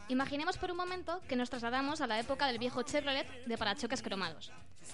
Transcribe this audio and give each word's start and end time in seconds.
Imaginemos 0.08 0.56
por 0.56 0.70
un 0.70 0.76
momento 0.76 1.20
que 1.28 1.34
nos 1.34 1.50
trasladamos 1.50 2.00
a 2.00 2.06
la 2.06 2.20
época 2.20 2.46
del 2.46 2.58
viejo 2.58 2.82
Chevrolet 2.82 3.26
de 3.44 3.58
parachoques 3.58 4.02
cromados. 4.02 4.52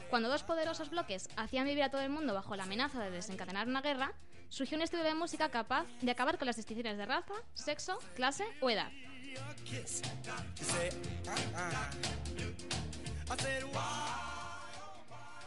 Cuando 0.08 0.30
dos 0.30 0.42
poderosos 0.42 0.88
bloques 0.88 1.28
hacían 1.36 1.66
vivir 1.66 1.82
a 1.82 1.91
todo 1.91 2.00
el 2.00 2.08
mundo 2.08 2.32
bajo 2.32 2.56
la 2.56 2.62
amenaza 2.62 3.02
de 3.02 3.10
desencadenar 3.10 3.69
una 3.69 3.82
guerra, 3.82 4.14
surgió 4.48 4.77
un 4.77 4.82
estilo 4.82 5.02
de 5.02 5.14
música 5.14 5.50
capaz 5.50 5.86
de 6.00 6.10
acabar 6.10 6.38
con 6.38 6.46
las 6.46 6.56
distinciones 6.56 6.96
de 6.96 7.04
raza, 7.04 7.34
sexo, 7.52 7.98
clase 8.14 8.44
o 8.62 8.70
edad. 8.70 8.91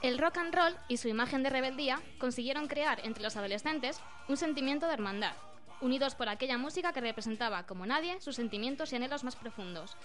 El 0.03 0.19
rock 0.19 0.37
and 0.37 0.53
roll 0.53 0.77
y 0.87 0.97
su 0.97 1.07
imagen 1.07 1.41
de 1.41 1.49
rebeldía 1.49 1.99
consiguieron 2.19 2.67
crear 2.67 3.03
entre 3.03 3.23
los 3.23 3.35
adolescentes 3.35 3.99
un 4.27 4.37
sentimiento 4.37 4.85
de 4.85 4.93
hermandad, 4.93 5.33
unidos 5.81 6.15
por 6.15 6.29
aquella 6.29 6.57
música 6.57 6.93
que 6.93 7.01
representaba 7.01 7.65
como 7.65 7.85
nadie 7.85 8.19
sus 8.21 8.35
sentimientos 8.35 8.91
y 8.91 8.95
anhelos 8.95 9.23
más 9.23 9.35
profundos. 9.35 9.95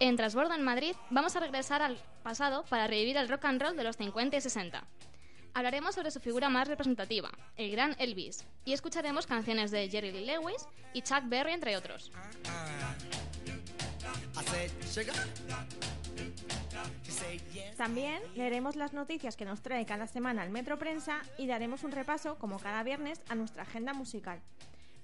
En 0.00 0.16
Transbordo 0.16 0.54
en 0.54 0.62
Madrid 0.62 0.94
vamos 1.10 1.36
a 1.36 1.40
regresar 1.40 1.80
al 1.82 1.96
pasado 2.22 2.64
para 2.68 2.86
revivir 2.86 3.16
el 3.16 3.28
rock 3.28 3.44
and 3.46 3.62
roll 3.62 3.76
de 3.76 3.84
los 3.84 3.96
50 3.96 4.36
y 4.36 4.40
60. 4.40 4.84
Hablaremos 5.56 5.94
sobre 5.94 6.10
su 6.10 6.18
figura 6.18 6.48
más 6.48 6.66
representativa, 6.66 7.30
el 7.56 7.70
gran 7.70 7.94
Elvis, 8.00 8.44
y 8.64 8.72
escucharemos 8.72 9.24
canciones 9.24 9.70
de 9.70 9.88
Jerry 9.88 10.10
Lee 10.10 10.26
Lewis 10.26 10.66
y 10.92 11.02
Chuck 11.02 11.22
Berry, 11.26 11.52
entre 11.52 11.76
otros. 11.76 12.10
También 17.76 18.20
leeremos 18.34 18.74
las 18.74 18.94
noticias 18.94 19.36
que 19.36 19.44
nos 19.44 19.62
trae 19.62 19.86
cada 19.86 20.08
semana 20.08 20.42
el 20.42 20.50
Metro 20.50 20.76
Prensa 20.76 21.22
y 21.38 21.46
daremos 21.46 21.84
un 21.84 21.92
repaso, 21.92 22.36
como 22.36 22.58
cada 22.58 22.82
viernes, 22.82 23.20
a 23.28 23.36
nuestra 23.36 23.62
agenda 23.62 23.94
musical. 23.94 24.40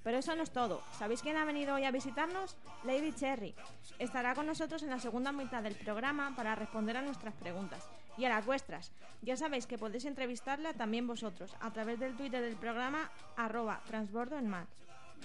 Pero 0.02 0.18
eso 0.18 0.34
no 0.34 0.42
es 0.42 0.50
todo. 0.50 0.82
¿Sabéis 0.98 1.22
quién 1.22 1.36
ha 1.36 1.44
venido 1.44 1.76
hoy 1.76 1.84
a 1.84 1.92
visitarnos? 1.92 2.56
Lady 2.82 3.12
Cherry. 3.12 3.54
Estará 4.00 4.34
con 4.34 4.46
nosotros 4.46 4.82
en 4.82 4.90
la 4.90 4.98
segunda 4.98 5.30
mitad 5.30 5.62
del 5.62 5.76
programa 5.76 6.34
para 6.34 6.56
responder 6.56 6.96
a 6.96 7.02
nuestras 7.02 7.34
preguntas 7.34 7.86
y 8.20 8.26
a 8.26 8.28
las 8.28 8.44
vuestras. 8.44 8.92
Ya 9.22 9.36
sabéis 9.36 9.66
que 9.66 9.78
podéis 9.78 10.04
entrevistarla 10.04 10.74
también 10.74 11.06
vosotros 11.06 11.54
a 11.60 11.72
través 11.72 11.98
del 11.98 12.14
Twitter 12.16 12.42
del 12.42 12.56
programa 12.56 13.10
arroba 13.36 13.80
transbordo 13.86 14.36
en. 14.36 14.66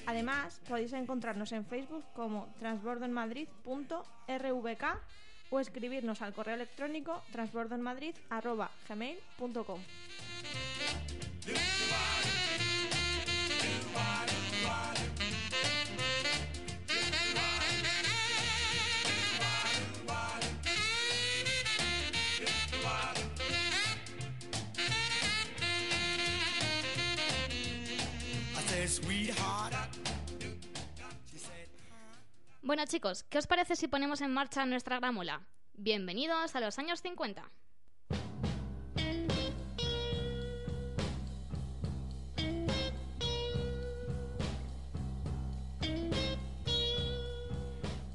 Además, 0.06 0.62
podéis 0.68 0.94
encontrarnos 0.94 1.52
en 1.52 1.66
Facebook 1.66 2.06
como 2.14 2.48
transbordoenmadrid.rvk 2.60 4.84
o 5.52 5.60
escribirnos 5.60 6.22
al 6.22 6.34
correo 6.34 6.56
electrónico 6.56 7.22
transbordoenmadrid.gmail.com. 7.32 9.80
Bueno 32.76 32.92
chicos, 32.92 33.24
¿qué 33.24 33.38
os 33.38 33.48
parece 33.48 33.78
si 33.78 33.88
ponemos 33.88 34.20
en 34.20 34.34
marcha 34.34 34.66
nuestra 34.66 35.00
gramola? 35.00 35.48
Bienvenidos 35.76 36.58
a 36.58 36.60
los 36.60 36.78
años 36.78 37.02
50. 37.02 37.50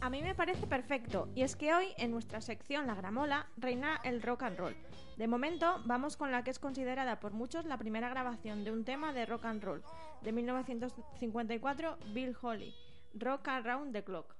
A 0.02 0.10
mí 0.10 0.20
me 0.20 0.34
parece 0.34 0.66
perfecto, 0.66 1.30
y 1.34 1.40
es 1.40 1.56
que 1.56 1.72
hoy 1.72 1.94
en 1.96 2.10
nuestra 2.10 2.42
sección 2.42 2.86
La 2.86 2.94
Gramola 2.94 3.46
reina 3.56 3.98
el 4.04 4.20
rock 4.20 4.42
and 4.42 4.58
roll. 4.58 4.76
De 5.16 5.26
momento 5.26 5.80
vamos 5.86 6.18
con 6.18 6.32
la 6.32 6.44
que 6.44 6.50
es 6.50 6.58
considerada 6.58 7.18
por 7.18 7.32
muchos 7.32 7.64
la 7.64 7.78
primera 7.78 8.10
grabación 8.10 8.62
de 8.64 8.72
un 8.72 8.84
tema 8.84 9.14
de 9.14 9.24
rock 9.24 9.46
and 9.46 9.64
roll, 9.64 9.82
de 10.20 10.32
1954, 10.32 11.96
Bill 12.12 12.36
Holly, 12.38 12.74
Rock 13.14 13.48
Around 13.48 13.94
the 13.94 14.04
Clock. 14.04 14.39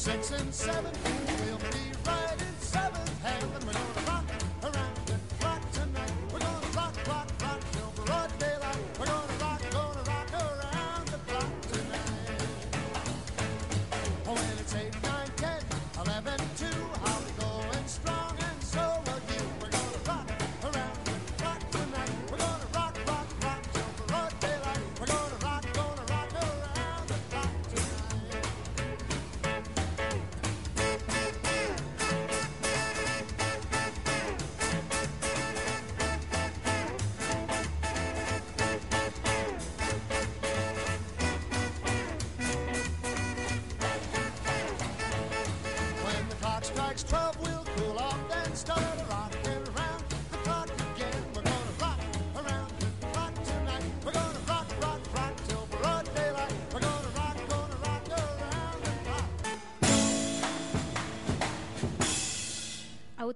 Six, 0.00 0.30
and 0.30 0.54
seven, 0.54 1.09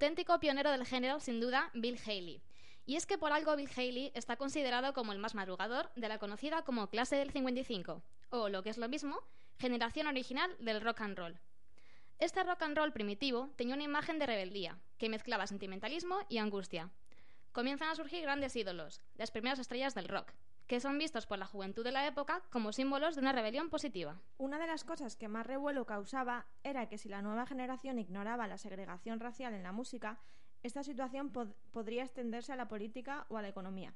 Auténtico 0.05 0.39
pionero 0.39 0.71
del 0.71 0.85
género, 0.85 1.19
sin 1.19 1.41
duda, 1.41 1.71
Bill 1.73 1.99
Haley. 1.99 2.43
Y 2.85 2.97
es 2.97 3.07
que 3.07 3.17
por 3.17 3.33
algo 3.33 3.57
Bill 3.57 3.71
Haley 3.75 4.13
está 4.15 4.37
considerado 4.37 4.93
como 4.93 5.13
el 5.13 5.19
más 5.19 5.35
madrugador 5.35 5.91
de 5.97 6.11
la 6.11 6.19
conocida 6.19 6.61
como 6.61 6.91
clase 6.91 7.17
del 7.17 7.31
55, 7.31 8.03
o 8.29 8.51
lo 8.51 8.63
que 8.63 8.69
es 8.69 8.77
lo 8.77 8.87
mismo, 8.87 9.23
generación 9.59 10.07
original 10.07 10.55
del 10.59 10.83
rock 10.83 11.01
and 11.01 11.17
roll. 11.17 11.39
Este 12.19 12.43
rock 12.43 12.61
and 12.65 12.77
roll 12.77 12.93
primitivo 12.93 13.49
tenía 13.57 13.77
una 13.77 13.85
imagen 13.85 14.19
de 14.19 14.27
rebeldía, 14.27 14.79
que 14.99 15.09
mezclaba 15.09 15.47
sentimentalismo 15.47 16.19
y 16.29 16.37
angustia. 16.37 16.91
Comienzan 17.53 17.89
a 17.89 17.95
surgir 17.95 18.21
grandes 18.21 18.55
ídolos, 18.57 19.01
las 19.15 19.31
primeras 19.31 19.59
estrellas 19.59 19.95
del 19.95 20.09
rock, 20.09 20.35
que 20.67 20.81
son 20.81 20.99
vistos 20.99 21.27
por 21.27 21.39
la 21.39 21.47
juventud 21.47 21.85
de 21.85 21.93
la 21.93 22.07
época 22.07 22.43
como 22.51 22.73
símbolos 22.73 23.15
de 23.15 23.21
una 23.21 23.33
rebelión 23.33 23.69
positiva. 23.71 24.19
Una 24.39 24.59
de 24.59 24.67
las 24.67 24.85
cosas 24.85 25.17
que 25.17 25.29
más 25.29 25.47
revuelo 25.47 25.85
causaba 25.85 26.47
era 26.63 26.89
que 26.89 26.99
si 26.99 27.09
la 27.09 27.21
nueva 27.23 27.47
generación 27.47 27.99
ignoraba 27.99 28.47
la 28.47 28.57
segregación 28.59 29.21
racial 29.21 29.53
en 29.55 29.63
la 29.63 29.73
música, 29.73 30.19
esta 30.63 30.83
situación 30.83 31.33
pod- 31.33 31.55
podría 31.71 32.05
extenderse 32.05 32.53
a 32.53 32.57
la 32.57 32.69
política 32.69 33.27
o 33.29 33.37
a 33.37 33.43
la 33.43 33.49
economía. 33.49 33.93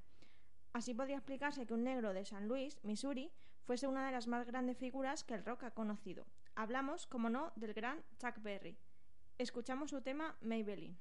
Así 0.74 0.92
podría 0.92 1.16
explicarse 1.16 1.66
que 1.66 1.72
un 1.72 1.84
negro 1.84 2.12
de 2.12 2.26
San 2.26 2.46
Luis, 2.46 2.78
Missouri, 2.84 3.32
fuese 3.64 3.86
una 3.86 4.04
de 4.04 4.12
las 4.12 4.26
más 4.26 4.46
grandes 4.46 4.76
figuras 4.76 5.24
que 5.24 5.34
el 5.34 5.44
rock 5.44 5.64
ha 5.64 5.70
conocido. 5.70 6.26
Hablamos, 6.54 7.06
como 7.06 7.30
no, 7.30 7.52
del 7.56 7.72
gran 7.72 8.02
Chuck 8.18 8.42
Berry. 8.42 8.76
Escuchamos 9.38 9.90
su 9.90 10.02
tema 10.02 10.36
Maybelline. 10.42 10.98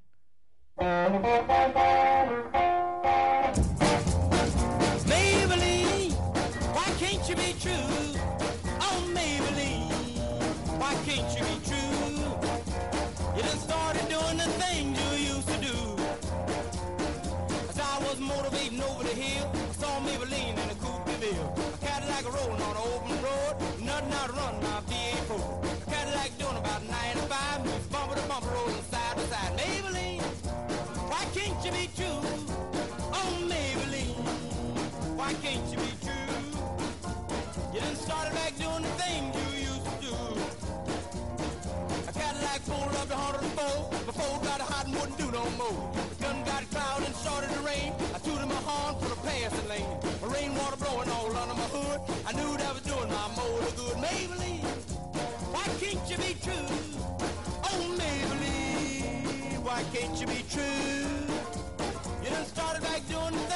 Maybelline, 5.05 6.11
why 6.75 6.85
can't 6.99 7.27
you 7.29 7.35
be 7.35 7.53
true? 7.59 7.73
Oh, 8.81 8.99
Maybelline, 9.13 9.89
why 10.79 10.94
can't 11.05 11.29
you 11.38 11.44
be 11.45 11.57
true? 11.65 11.77
You 13.38 13.44
doing 14.09 14.38
the 14.38 14.49
things 14.61 14.97
you 14.99 15.35
used 15.35 15.47
to 15.47 15.57
do. 15.61 15.77
As 17.69 17.79
I 17.79 17.99
was 17.99 18.19
motivating 18.19 18.81
over 18.81 19.03
the 19.03 19.09
hill, 19.09 19.51
I 19.53 19.73
saw 19.73 19.99
Maybelline 19.99 20.53
in 20.53 20.69
a 20.69 20.75
coupe 20.75 21.05
de 21.05 21.13
ville. 21.23 21.53
Cadillac 21.81 22.25
rolling 22.25 22.61
on 22.61 22.75
an 22.75 22.83
open 22.94 23.21
road, 23.21 23.55
nothing 23.81 24.13
out 24.13 24.61
my 24.61 24.81
V8 24.89 25.29
A 25.29 25.91
Cadillac 25.91 26.38
doing 26.38 26.57
about 26.57 26.83
95, 26.83 27.65
moves 27.65 27.88
bumper 27.88 28.15
to 28.15 28.27
bumper, 28.27 28.49
rolling 28.49 28.83
side 28.91 29.17
to 29.17 29.23
side. 29.27 29.57
Maybelline, 29.57 29.96
why 35.27 35.33
can't 35.44 35.68
you 35.69 35.77
be 35.77 35.91
true? 36.07 36.39
You 37.74 37.81
done 37.81 37.95
started 37.97 38.33
back 38.33 38.56
doing 38.56 38.81
the 38.81 38.94
things 38.95 39.35
you 39.35 39.68
used 39.68 39.83
to 39.83 39.95
do. 40.07 40.15
A 42.07 42.12
Cadillac 42.15 42.63
pulled 42.63 42.95
up 42.95 43.07
to 43.12 43.18
104 43.35 44.07
before 44.07 44.39
got 44.47 44.62
hot 44.62 44.85
and 44.85 44.95
wouldn't 44.95 45.18
do 45.18 45.29
no 45.29 45.44
more. 45.59 45.91
The 46.12 46.24
gun 46.24 46.45
got 46.45 46.63
cloud 46.71 47.03
and 47.03 47.13
started 47.13 47.50
to 47.51 47.59
rain. 47.59 47.91
I 48.15 48.19
tooted 48.24 48.47
my 48.47 48.62
horn 48.63 48.95
for 49.01 49.09
the 49.09 49.19
passing 49.27 49.68
lane. 49.68 49.91
The 50.24 50.27
rainwater 50.27 50.77
blowing 50.77 51.09
all 51.09 51.35
under 51.35 51.56
my 51.59 51.69
hood. 51.75 52.00
I 52.25 52.31
knew 52.31 52.56
that 52.56 52.71
was 52.71 52.83
doing 52.83 53.12
my 53.12 53.27
motor 53.35 53.71
good. 53.75 53.97
Maybelline, 54.00 54.63
why 55.51 55.68
can't 55.83 56.03
you 56.07 56.18
be 56.23 56.39
true? 56.39 56.71
Oh, 57.68 57.83
Maybelline, 58.00 59.59
why 59.59 59.83
can't 59.91 60.15
you 60.21 60.27
be 60.27 60.41
true? 60.47 61.19
You 62.23 62.30
done 62.30 62.45
started 62.45 62.81
back 62.81 63.03
doing 63.09 63.46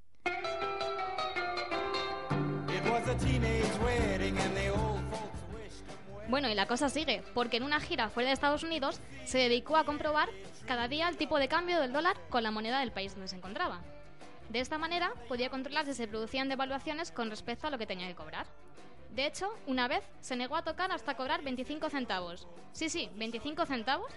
Bueno, 6.28 6.50
y 6.50 6.56
la 6.56 6.68
cosa 6.68 6.90
sigue, 6.90 7.24
porque 7.34 7.58
en 7.58 7.64
una 7.64 7.80
gira 7.80 8.10
fuera 8.10 8.28
de 8.28 8.34
Estados 8.34 8.64
Unidos 8.64 9.02
se 9.26 9.40
dedicó 9.40 9.76
a 9.76 9.84
comprobar 9.84 10.30
cada 10.66 10.88
día 10.88 11.10
el 11.10 11.18
tipo 11.18 11.40
de 11.40 11.48
cambio 11.48 11.80
del 11.80 11.92
dólar 11.92 12.18
con 12.30 12.44
la 12.44 12.52
moneda 12.52 12.80
del 12.80 12.92
país 12.92 13.14
donde 13.14 13.28
se 13.28 13.36
encontraba. 13.36 13.82
De 14.50 14.60
esta 14.60 14.78
manera 14.78 15.14
podía 15.28 15.50
controlar 15.50 15.86
si 15.86 15.94
se 15.94 16.08
producían 16.08 16.50
devaluaciones 16.50 17.12
con 17.12 17.30
respecto 17.30 17.68
a 17.68 17.70
lo 17.70 17.78
que 17.78 17.88
tenía 17.88 18.08
que 18.08 18.16
cobrar. 18.16 18.46
De 19.10 19.26
hecho, 19.26 19.50
una 19.68 19.88
vez 19.88 20.04
se 20.22 20.36
negó 20.36 20.56
a 20.56 20.64
tocar 20.64 20.92
hasta 20.92 21.16
cobrar 21.16 21.42
25 21.42 21.90
centavos. 21.90 22.48
Sí, 22.72 22.90
sí, 22.90 23.10
25 23.16 23.66
centavos 23.66 24.12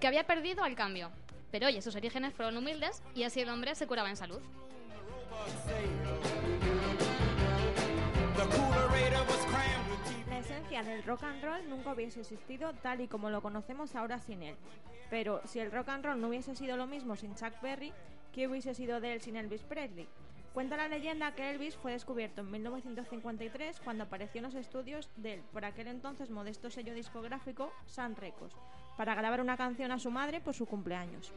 que 0.00 0.06
había 0.08 0.24
perdido 0.24 0.64
al 0.64 0.74
cambio. 0.74 1.10
Pero 1.52 1.66
oye, 1.66 1.82
sus 1.82 1.94
orígenes 1.94 2.34
fueron 2.34 2.56
humildes 2.56 3.02
y 3.14 3.22
así 3.22 3.40
el 3.40 3.50
hombre 3.50 3.74
se 3.74 3.86
curaba 3.86 4.08
en 4.08 4.16
salud. 4.16 4.40
Esencia 10.72 10.94
del 10.94 11.02
rock 11.04 11.24
and 11.24 11.44
roll 11.44 11.68
nunca 11.68 11.92
hubiese 11.92 12.20
existido 12.20 12.72
tal 12.72 13.00
y 13.02 13.08
como 13.08 13.28
lo 13.28 13.42
conocemos 13.42 13.94
ahora 13.94 14.18
sin 14.20 14.42
él. 14.42 14.56
Pero 15.10 15.42
si 15.44 15.58
el 15.58 15.70
rock 15.70 15.90
and 15.90 16.04
roll 16.04 16.20
no 16.20 16.28
hubiese 16.28 16.54
sido 16.54 16.76
lo 16.76 16.86
mismo 16.86 17.14
sin 17.14 17.34
Chuck 17.34 17.60
Berry, 17.60 17.92
¿qué 18.32 18.48
hubiese 18.48 18.74
sido 18.74 19.00
de 19.00 19.12
él 19.12 19.20
sin 19.20 19.36
Elvis 19.36 19.62
Presley? 19.62 20.08
Cuenta 20.54 20.76
la 20.76 20.88
leyenda 20.88 21.34
que 21.34 21.50
Elvis 21.50 21.76
fue 21.76 21.92
descubierto 21.92 22.40
en 22.40 22.50
1953 22.50 23.80
cuando 23.80 24.04
apareció 24.04 24.38
en 24.38 24.44
los 24.44 24.54
estudios 24.54 25.10
del, 25.16 25.40
por 25.52 25.64
aquel 25.64 25.88
entonces 25.88 26.30
modesto 26.30 26.70
sello 26.70 26.94
discográfico, 26.94 27.72
Sun 27.86 28.16
Records, 28.16 28.54
para 28.96 29.14
grabar 29.14 29.40
una 29.40 29.56
canción 29.58 29.92
a 29.92 29.98
su 29.98 30.10
madre 30.10 30.40
por 30.40 30.54
su 30.54 30.64
cumpleaños. 30.66 31.32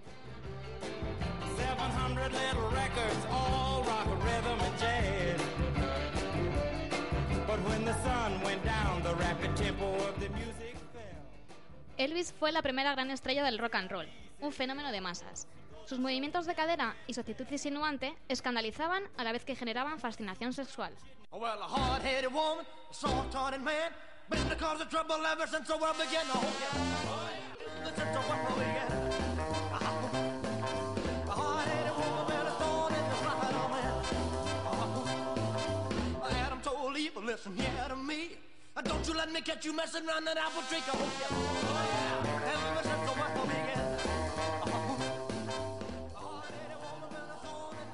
Elvis 11.98 12.34
fue 12.34 12.52
la 12.52 12.62
primera 12.62 12.94
gran 12.94 13.10
estrella 13.12 13.44
del 13.44 13.58
rock 13.58 13.76
and 13.76 13.90
roll, 13.90 14.08
un 14.42 14.52
fenómeno 14.52 14.92
de 14.92 15.02
masas. 15.02 15.48
Sus 15.86 16.00
movimientos 16.00 16.46
de 16.46 16.56
cadera 16.56 16.96
y 17.08 17.14
su 17.14 17.22
actitud 17.22 17.46
insinuante 17.50 18.16
escandalizaban 18.28 19.04
a 19.18 19.24
la 19.24 19.32
vez 19.32 19.46
que 19.46 19.56
generaban 19.56 20.00
fascinación 20.00 20.52
sexual. 20.52 20.94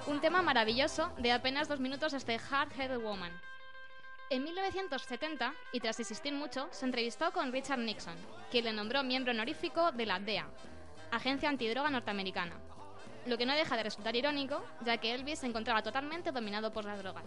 Un 0.08 0.20
tema 0.22 0.42
maravilloso 0.42 1.12
de 1.18 1.32
apenas 1.32 1.68
dos 1.68 1.80
minutos 1.80 2.14
este 2.14 2.40
Hard 2.52 2.72
Headed 2.78 3.00
Woman. 3.00 3.32
En 4.30 4.44
1970, 4.44 5.54
y 5.74 5.80
tras 5.80 6.00
insistir 6.00 6.34
mucho, 6.34 6.68
se 6.72 6.86
entrevistó 6.86 7.32
con 7.32 7.52
Richard 7.52 7.80
Nixon, 7.80 8.16
quien 8.52 8.66
le 8.66 8.74
nombró 8.74 9.04
miembro 9.04 9.32
honorífico 9.32 9.92
de 9.92 10.06
la 10.06 10.20
DEA, 10.20 10.48
Agencia 11.12 11.50
Antidroga 11.50 11.90
Norteamericana, 11.90 12.56
lo 13.26 13.38
que 13.38 13.46
no 13.46 13.54
deja 13.54 13.78
de 13.78 13.84
resultar 13.84 14.16
irónico, 14.16 14.64
ya 14.84 14.98
que 14.98 15.14
Elvis 15.14 15.40
se 15.40 15.48
encontraba 15.48 15.84
totalmente 15.84 16.32
dominado 16.32 16.74
por 16.74 16.86
las 16.86 16.98
drogas. 17.00 17.24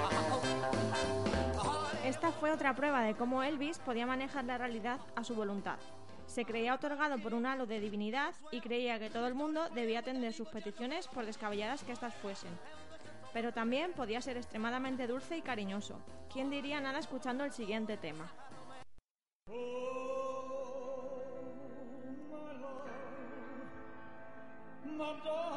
Oh. 0.00 0.42
Oh. 1.58 1.86
Esta 2.04 2.30
fue 2.32 2.52
otra 2.52 2.74
prueba 2.74 3.02
de 3.02 3.14
cómo 3.14 3.42
Elvis 3.42 3.78
podía 3.78 4.06
manejar 4.06 4.44
la 4.44 4.58
realidad 4.58 5.00
a 5.16 5.24
su 5.24 5.34
voluntad. 5.34 5.78
Se 6.26 6.44
creía 6.44 6.74
otorgado 6.74 7.18
por 7.18 7.34
un 7.34 7.46
halo 7.46 7.66
de 7.66 7.80
divinidad 7.80 8.34
y 8.50 8.60
creía 8.60 8.98
que 8.98 9.10
todo 9.10 9.26
el 9.26 9.34
mundo 9.34 9.68
debía 9.70 10.00
atender 10.00 10.32
sus 10.32 10.48
peticiones 10.48 11.08
por 11.08 11.26
descabelladas 11.26 11.82
que 11.82 11.92
éstas 11.92 12.14
fuesen. 12.14 12.50
Pero 13.34 13.52
también 13.52 13.92
podía 13.92 14.22
ser 14.22 14.36
extremadamente 14.36 15.08
dulce 15.08 15.36
y 15.36 15.42
cariñoso. 15.42 16.00
¿Quién 16.32 16.50
diría 16.50 16.80
nada 16.80 17.00
escuchando 17.00 17.44
el 17.44 17.52
siguiente 17.52 17.96
tema? 17.96 18.32
Darling, 24.86 25.53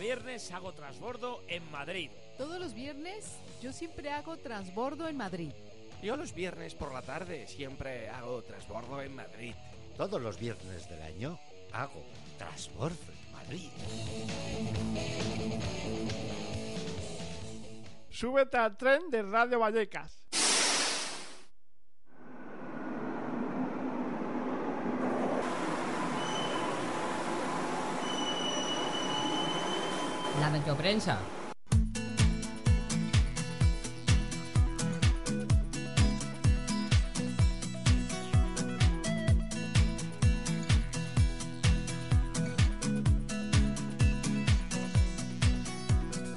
viernes 0.00 0.50
hago 0.50 0.72
transbordo 0.72 1.42
en 1.46 1.70
Madrid. 1.70 2.10
Todos 2.38 2.58
los 2.58 2.72
viernes 2.72 3.36
yo 3.62 3.70
siempre 3.70 4.10
hago 4.10 4.38
transbordo 4.38 5.06
en 5.06 5.16
Madrid. 5.18 5.52
Yo 6.02 6.16
los 6.16 6.34
viernes 6.34 6.74
por 6.74 6.92
la 6.94 7.02
tarde 7.02 7.46
siempre 7.46 8.08
hago 8.08 8.42
transbordo 8.42 9.02
en 9.02 9.14
Madrid. 9.14 9.54
Todos 9.98 10.20
los 10.22 10.38
viernes 10.38 10.88
del 10.88 11.02
año 11.02 11.38
hago 11.72 12.02
Transbordo 12.38 12.96
en 13.12 13.32
Madrid. 13.32 13.68
Súbete 18.08 18.56
al 18.56 18.78
tren 18.78 19.10
de 19.10 19.22
Radio 19.22 19.58
Vallecas. 19.58 20.29
La 30.38 30.50
Metroprensa. 30.50 31.18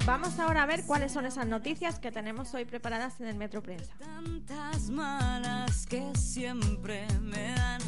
Vamos 0.06 0.38
ahora 0.38 0.64
a 0.64 0.66
ver 0.66 0.84
cuáles 0.84 1.12
son 1.12 1.24
esas 1.24 1.46
noticias 1.46 1.98
que 1.98 2.10
tenemos 2.12 2.52
hoy 2.54 2.64
preparadas 2.64 3.20
en 3.20 3.28
el 3.28 3.36
Metro 3.36 3.62
Prensa. 3.62 3.94
Tantas 3.98 4.90
malas 4.90 5.86
que 5.86 6.12
siempre 6.14 7.06
me 7.22 7.54
dan 7.54 7.80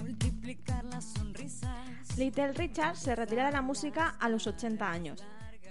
multiplicar 0.00 0.84
las 0.84 1.04
sonrisas. 1.04 1.70
Little 2.16 2.52
Richard 2.52 2.96
se 2.96 3.16
retira 3.16 3.46
de 3.46 3.52
la 3.52 3.62
música 3.62 4.14
a 4.20 4.28
los 4.28 4.46
80 4.46 4.88
años. 4.88 5.24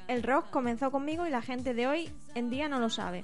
El 0.07 0.23
rock 0.23 0.49
comenzó 0.49 0.91
conmigo 0.91 1.25
y 1.25 1.29
la 1.29 1.41
gente 1.41 1.73
de 1.73 1.87
hoy 1.87 2.11
en 2.35 2.49
día 2.49 2.67
no 2.67 2.79
lo 2.79 2.89
sabe. 2.89 3.23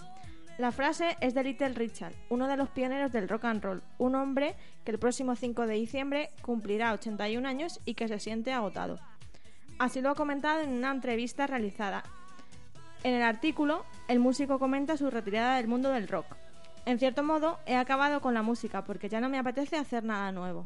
La 0.58 0.72
frase 0.72 1.16
es 1.22 1.34
de 1.34 1.44
Little 1.44 1.70
Richard, 1.70 2.14
uno 2.30 2.48
de 2.48 2.58
los 2.58 2.70
pioneros 2.70 3.12
del 3.12 3.30
rock 3.30 3.46
and 3.46 3.64
roll, 3.64 3.84
un 3.98 4.16
hombre 4.16 4.56
que 4.84 4.92
el 4.92 5.00
próximo 5.00 5.36
5 5.36 5.68
de 5.68 5.76
diciembre 5.76 6.32
cumplirá 6.42 6.92
81 6.94 7.48
años 7.48 7.80
y 7.86 7.94
que 7.94 8.08
se 8.08 8.20
siente 8.20 8.52
agotado. 8.52 9.00
Así 9.78 10.02
lo 10.02 10.10
ha 10.10 10.16
comentado 10.16 10.60
en 10.62 10.72
una 10.72 10.92
entrevista 10.92 11.48
realizada. 11.48 12.04
En 13.04 13.14
el 13.14 13.22
artículo, 13.22 13.86
el 14.10 14.20
músico 14.20 14.60
comenta 14.60 14.98
su 14.98 15.10
retirada 15.10 15.56
del 15.56 15.70
mundo 15.70 15.92
del 15.92 16.10
rock. 16.10 16.26
En 16.86 17.00
cierto 17.00 17.24
modo, 17.24 17.60
he 17.66 17.76
acabado 17.76 18.20
con 18.20 18.34
la 18.34 18.42
música 18.42 18.84
porque 18.84 19.08
ya 19.08 19.22
no 19.22 19.30
me 19.30 19.38
apetece 19.38 19.78
hacer 19.78 20.04
nada 20.04 20.34
nuevo. 20.34 20.66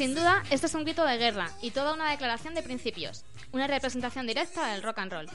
Sin 0.00 0.14
duda, 0.14 0.42
este 0.48 0.66
es 0.66 0.74
un 0.74 0.84
grito 0.84 1.04
de 1.04 1.18
guerra 1.18 1.50
y 1.60 1.72
toda 1.72 1.92
una 1.92 2.10
declaración 2.10 2.54
de 2.54 2.62
principios, 2.62 3.22
una 3.52 3.66
representación 3.66 4.26
directa 4.26 4.68
del 4.68 4.82
rock 4.82 5.00
and 5.00 5.12
roll. 5.12 5.28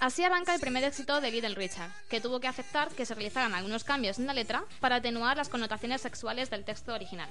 Así 0.00 0.22
arranca 0.22 0.54
el 0.54 0.60
primer 0.60 0.84
éxito 0.84 1.18
de 1.22 1.30
Little 1.30 1.54
Richard, 1.54 1.90
que 2.10 2.20
tuvo 2.20 2.38
que 2.38 2.46
aceptar 2.46 2.90
que 2.90 3.06
se 3.06 3.14
realizaran 3.14 3.54
algunos 3.54 3.84
cambios 3.84 4.18
en 4.18 4.26
la 4.26 4.34
letra 4.34 4.64
para 4.80 4.96
atenuar 4.96 5.38
las 5.38 5.48
connotaciones 5.48 6.02
sexuales 6.02 6.50
del 6.50 6.66
texto 6.66 6.92
original. 6.92 7.30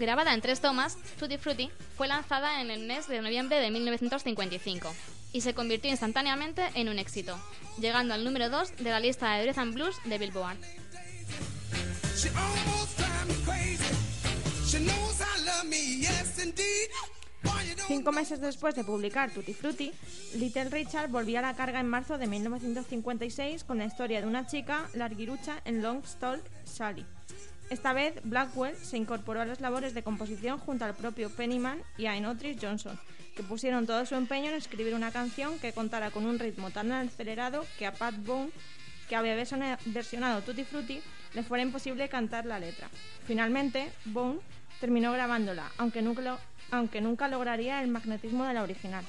Grabada 0.00 0.32
en 0.32 0.40
tres 0.40 0.62
tomas, 0.62 0.96
Tutti 1.18 1.36
Frutti 1.36 1.70
fue 1.94 2.08
lanzada 2.08 2.62
en 2.62 2.70
el 2.70 2.86
mes 2.86 3.06
de 3.06 3.20
noviembre 3.20 3.60
de 3.60 3.70
1955 3.70 4.90
y 5.34 5.42
se 5.42 5.52
convirtió 5.52 5.90
instantáneamente 5.90 6.62
en 6.74 6.88
un 6.88 6.98
éxito, 6.98 7.38
llegando 7.78 8.14
al 8.14 8.24
número 8.24 8.48
2 8.48 8.78
de 8.78 8.90
la 8.90 8.98
lista 8.98 9.34
de 9.34 9.44
Rhythm 9.44 9.60
and 9.60 9.74
Blues 9.74 9.96
de 10.06 10.16
Billboard. 10.16 10.56
Cinco 17.86 18.12
meses 18.12 18.40
después 18.40 18.74
de 18.74 18.84
publicar 18.84 19.30
Tutti 19.30 19.52
Frutti, 19.52 19.92
Little 20.34 20.70
Richard 20.70 21.10
volvió 21.10 21.40
a 21.40 21.42
la 21.42 21.54
carga 21.54 21.78
en 21.78 21.88
marzo 21.88 22.16
de 22.16 22.26
1956 22.26 23.64
con 23.64 23.76
la 23.76 23.84
historia 23.84 24.22
de 24.22 24.26
una 24.26 24.46
chica 24.46 24.88
larguirucha 24.94 25.60
en 25.66 25.82
Long 25.82 26.02
Stall 26.06 26.42
Sally. 26.64 27.04
Esta 27.70 27.92
vez, 27.92 28.14
Blackwell 28.24 28.76
se 28.76 28.96
incorporó 28.96 29.40
a 29.40 29.44
las 29.44 29.60
labores 29.60 29.94
de 29.94 30.02
composición 30.02 30.58
junto 30.58 30.84
al 30.84 30.94
propio 30.94 31.30
Pennyman 31.30 31.80
y 31.96 32.06
a 32.06 32.16
Enotris 32.16 32.56
Johnson, 32.60 32.98
que 33.36 33.44
pusieron 33.44 33.86
todo 33.86 34.04
su 34.06 34.16
empeño 34.16 34.50
en 34.50 34.56
escribir 34.56 34.92
una 34.94 35.12
canción 35.12 35.58
que 35.60 35.72
contara 35.72 36.10
con 36.10 36.26
un 36.26 36.38
ritmo 36.38 36.70
tan 36.70 36.90
acelerado 36.90 37.64
que 37.78 37.86
a 37.86 37.92
Pat 37.92 38.14
Bone, 38.24 38.50
que 39.08 39.14
había 39.14 39.36
versiona- 39.36 39.78
versionado 39.86 40.42
Tutti 40.42 40.64
Frutti, 40.64 41.00
le 41.34 41.44
fuera 41.44 41.62
imposible 41.62 42.08
cantar 42.08 42.44
la 42.44 42.58
letra. 42.58 42.90
Finalmente, 43.26 43.92
Bone 44.06 44.40
terminó 44.80 45.12
grabándola, 45.12 45.70
aunque 45.78 46.02
nunca 47.00 47.28
lograría 47.28 47.82
el 47.82 47.88
magnetismo 47.88 48.46
de 48.46 48.54
la 48.54 48.62
original. 48.64 49.04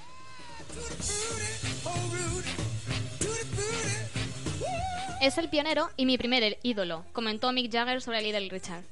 Es 5.21 5.37
el 5.37 5.49
pionero 5.49 5.87
y 5.97 6.07
mi 6.07 6.17
primer 6.17 6.57
ídolo, 6.63 7.05
comentó 7.13 7.51
Mick 7.51 7.71
Jagger 7.71 8.01
sobre 8.01 8.23
Little 8.23 8.49
Richard. 8.49 8.83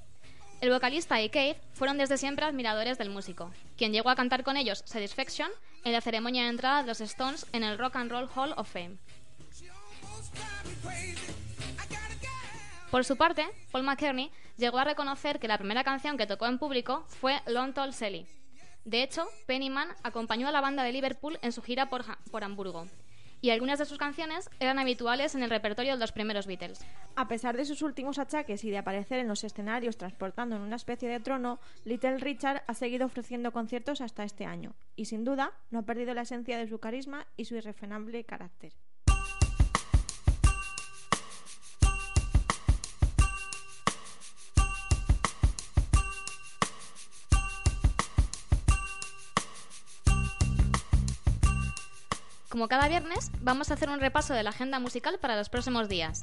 El 0.61 0.69
vocalista 0.69 1.19
y 1.19 1.29
Keith 1.29 1.57
fueron 1.73 1.97
desde 1.97 2.19
siempre 2.19 2.45
admiradores 2.45 2.99
del 2.99 3.09
músico, 3.09 3.51
quien 3.75 3.93
llegó 3.93 4.11
a 4.11 4.15
cantar 4.15 4.43
con 4.43 4.55
ellos 4.55 4.83
Satisfaction 4.85 5.49
en 5.83 5.91
la 5.91 6.01
ceremonia 6.01 6.43
de 6.43 6.49
entrada 6.49 6.83
de 6.83 6.87
los 6.87 7.01
Stones 7.01 7.47
en 7.51 7.63
el 7.63 7.79
Rock 7.79 7.95
and 7.95 8.11
Roll 8.11 8.29
Hall 8.35 8.53
of 8.57 8.71
Fame. 8.71 8.97
Por 12.91 13.03
su 13.05 13.17
parte, 13.17 13.47
Paul 13.71 13.85
McCartney 13.85 14.29
llegó 14.55 14.77
a 14.77 14.83
reconocer 14.83 15.39
que 15.39 15.47
la 15.47 15.57
primera 15.57 15.83
canción 15.83 16.15
que 16.15 16.27
tocó 16.27 16.45
en 16.45 16.59
público 16.59 17.05
fue 17.07 17.41
Long 17.47 17.73
Tall 17.73 17.95
Sally. 17.95 18.27
De 18.85 19.01
hecho, 19.01 19.25
Pennyman 19.47 19.89
acompañó 20.03 20.47
a 20.47 20.51
la 20.51 20.61
banda 20.61 20.83
de 20.83 20.93
Liverpool 20.93 21.39
en 21.41 21.51
su 21.51 21.63
gira 21.63 21.89
por, 21.89 22.05
por 22.29 22.43
Hamburgo, 22.43 22.85
y 23.41 23.51
algunas 23.51 23.79
de 23.79 23.85
sus 23.85 23.97
canciones 23.97 24.49
eran 24.59 24.79
habituales 24.79 25.35
en 25.35 25.43
el 25.43 25.49
repertorio 25.49 25.93
de 25.93 25.99
los 25.99 26.11
primeros 26.11 26.47
Beatles. 26.47 26.79
A 27.15 27.27
pesar 27.27 27.55
de 27.57 27.65
sus 27.65 27.81
últimos 27.81 28.19
achaques 28.19 28.63
y 28.63 28.69
de 28.69 28.77
aparecer 28.77 29.19
en 29.19 29.27
los 29.27 29.43
escenarios 29.43 29.97
transportando 29.97 30.55
en 30.55 30.61
una 30.61 30.75
especie 30.75 31.09
de 31.09 31.19
trono, 31.19 31.59
Little 31.85 32.17
Richard 32.17 32.63
ha 32.67 32.73
seguido 32.73 33.05
ofreciendo 33.05 33.51
conciertos 33.51 34.01
hasta 34.01 34.23
este 34.23 34.45
año 34.45 34.75
y 34.95 35.05
sin 35.05 35.23
duda 35.23 35.53
no 35.71 35.79
ha 35.79 35.83
perdido 35.83 36.13
la 36.13 36.21
esencia 36.21 36.57
de 36.57 36.67
su 36.67 36.79
carisma 36.79 37.27
y 37.37 37.45
su 37.45 37.55
irrefrenable 37.55 38.23
carácter. 38.23 38.73
Como 52.49 52.67
cada 52.67 52.87
viernes, 52.87 53.31
vamos 53.41 53.69
a 53.69 53.75
hacer 53.75 53.89
un 53.89 53.99
repaso 53.99 54.33
de 54.33 54.41
la 54.41 54.49
agenda 54.49 54.79
musical 54.79 55.19
para 55.19 55.37
los 55.37 55.49
próximos 55.49 55.87
días. 55.87 56.21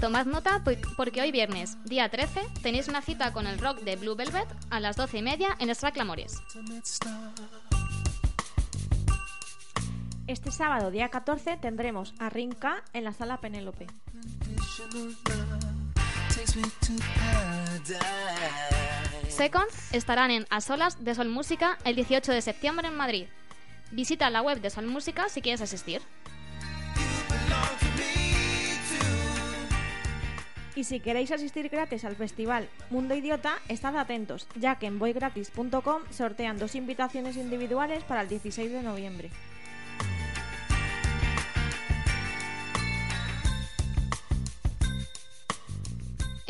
Tomad 0.00 0.26
nota 0.26 0.64
porque 0.96 1.20
hoy 1.20 1.30
viernes, 1.30 1.76
día 1.84 2.08
13, 2.08 2.40
tenéis 2.62 2.88
una 2.88 3.02
cita 3.02 3.32
con 3.32 3.46
el 3.46 3.58
rock 3.58 3.80
de 3.80 3.96
Blue 3.96 4.16
Velvet 4.16 4.48
a 4.70 4.80
las 4.80 4.96
12 4.96 5.18
y 5.18 5.22
media 5.22 5.54
en 5.58 5.72
Strack 5.74 5.94
Clamores. 5.94 6.42
Este 10.26 10.50
sábado, 10.50 10.90
día 10.90 11.08
14, 11.08 11.58
tendremos 11.58 12.14
a 12.18 12.30
Rinka 12.30 12.82
en 12.94 13.04
la 13.04 13.12
sala 13.12 13.36
Penélope. 13.36 13.86
Second 19.40 19.70
estarán 19.92 20.30
en 20.30 20.44
A 20.50 20.60
Solas 20.60 21.02
de 21.02 21.14
Sol 21.14 21.30
Música 21.30 21.78
el 21.86 21.96
18 21.96 22.30
de 22.30 22.42
septiembre 22.42 22.88
en 22.88 22.94
Madrid. 22.94 23.24
Visita 23.90 24.28
la 24.28 24.42
web 24.42 24.60
de 24.60 24.68
Sol 24.68 24.86
Música 24.86 25.30
si 25.30 25.40
quieres 25.40 25.62
asistir. 25.62 26.02
Y 30.74 30.84
si 30.84 31.00
queréis 31.00 31.32
asistir 31.32 31.70
gratis 31.70 32.04
al 32.04 32.16
festival 32.16 32.68
Mundo 32.90 33.14
Idiota, 33.14 33.54
estad 33.68 33.96
atentos, 33.96 34.46
ya 34.56 34.74
que 34.74 34.84
en 34.84 34.98
voygratis.com 34.98 36.02
sortean 36.10 36.58
dos 36.58 36.74
invitaciones 36.74 37.38
individuales 37.38 38.04
para 38.04 38.20
el 38.20 38.28
16 38.28 38.70
de 38.70 38.82
noviembre. 38.82 39.30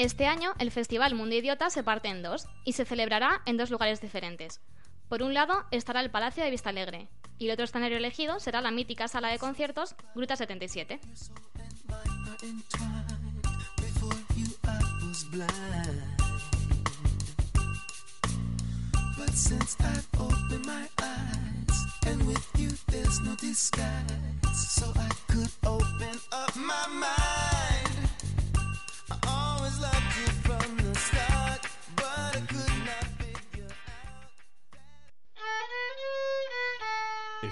Este 0.01 0.25
año 0.25 0.55
el 0.59 0.71
Festival 0.71 1.15
Mundo 1.15 1.35
Idiota 1.35 1.69
se 1.69 1.83
parte 1.83 2.09
en 2.09 2.23
dos 2.23 2.47
y 2.65 2.73
se 2.73 2.87
celebrará 2.87 3.43
en 3.45 3.59
dos 3.59 3.69
lugares 3.69 4.01
diferentes. 4.01 4.63
Por 5.11 5.23
un 5.23 5.35
lado 5.35 5.67
estará 5.73 6.01
el 6.01 6.11
Palacio 6.11 6.43
de 6.43 6.49
Vista 6.49 6.71
Alegre 6.71 7.09
y 7.37 7.45
el 7.45 7.53
otro 7.53 7.67
escenario 7.67 7.99
elegido 7.99 8.41
será 8.41 8.63
la 8.63 8.71
mítica 8.71 9.09
sala 9.09 9.29
de 9.29 9.39
conciertos 9.39 9.95
Gruta 10.15 10.37
77. 10.37 11.01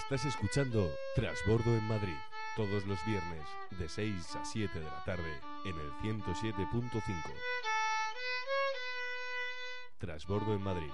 Estás 0.09 0.25
escuchando 0.25 0.91
Trasbordo 1.15 1.77
en 1.77 1.85
Madrid, 1.85 2.17
todos 2.57 2.87
los 2.87 2.99
viernes 3.05 3.43
de 3.79 3.91
6 3.91 4.37
a 4.37 4.45
7 4.45 4.79
de 4.79 4.85
la 4.87 5.05
tarde 5.05 5.39
en 5.67 5.79
el 5.79 5.93
107.5. 6.23 7.03
Trasbordo 9.99 10.55
en 10.55 10.63
Madrid, 10.63 10.91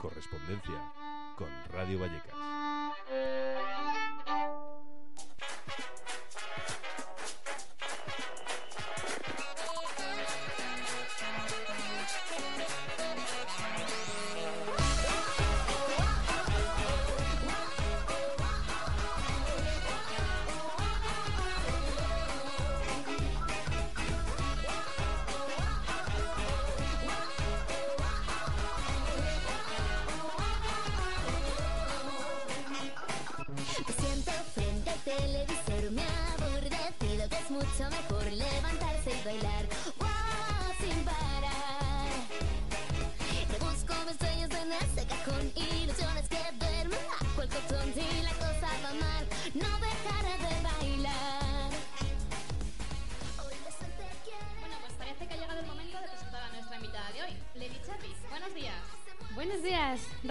correspondencia 0.00 0.92
con 1.36 1.48
Radio 1.72 1.98
Vallecas. 1.98 3.71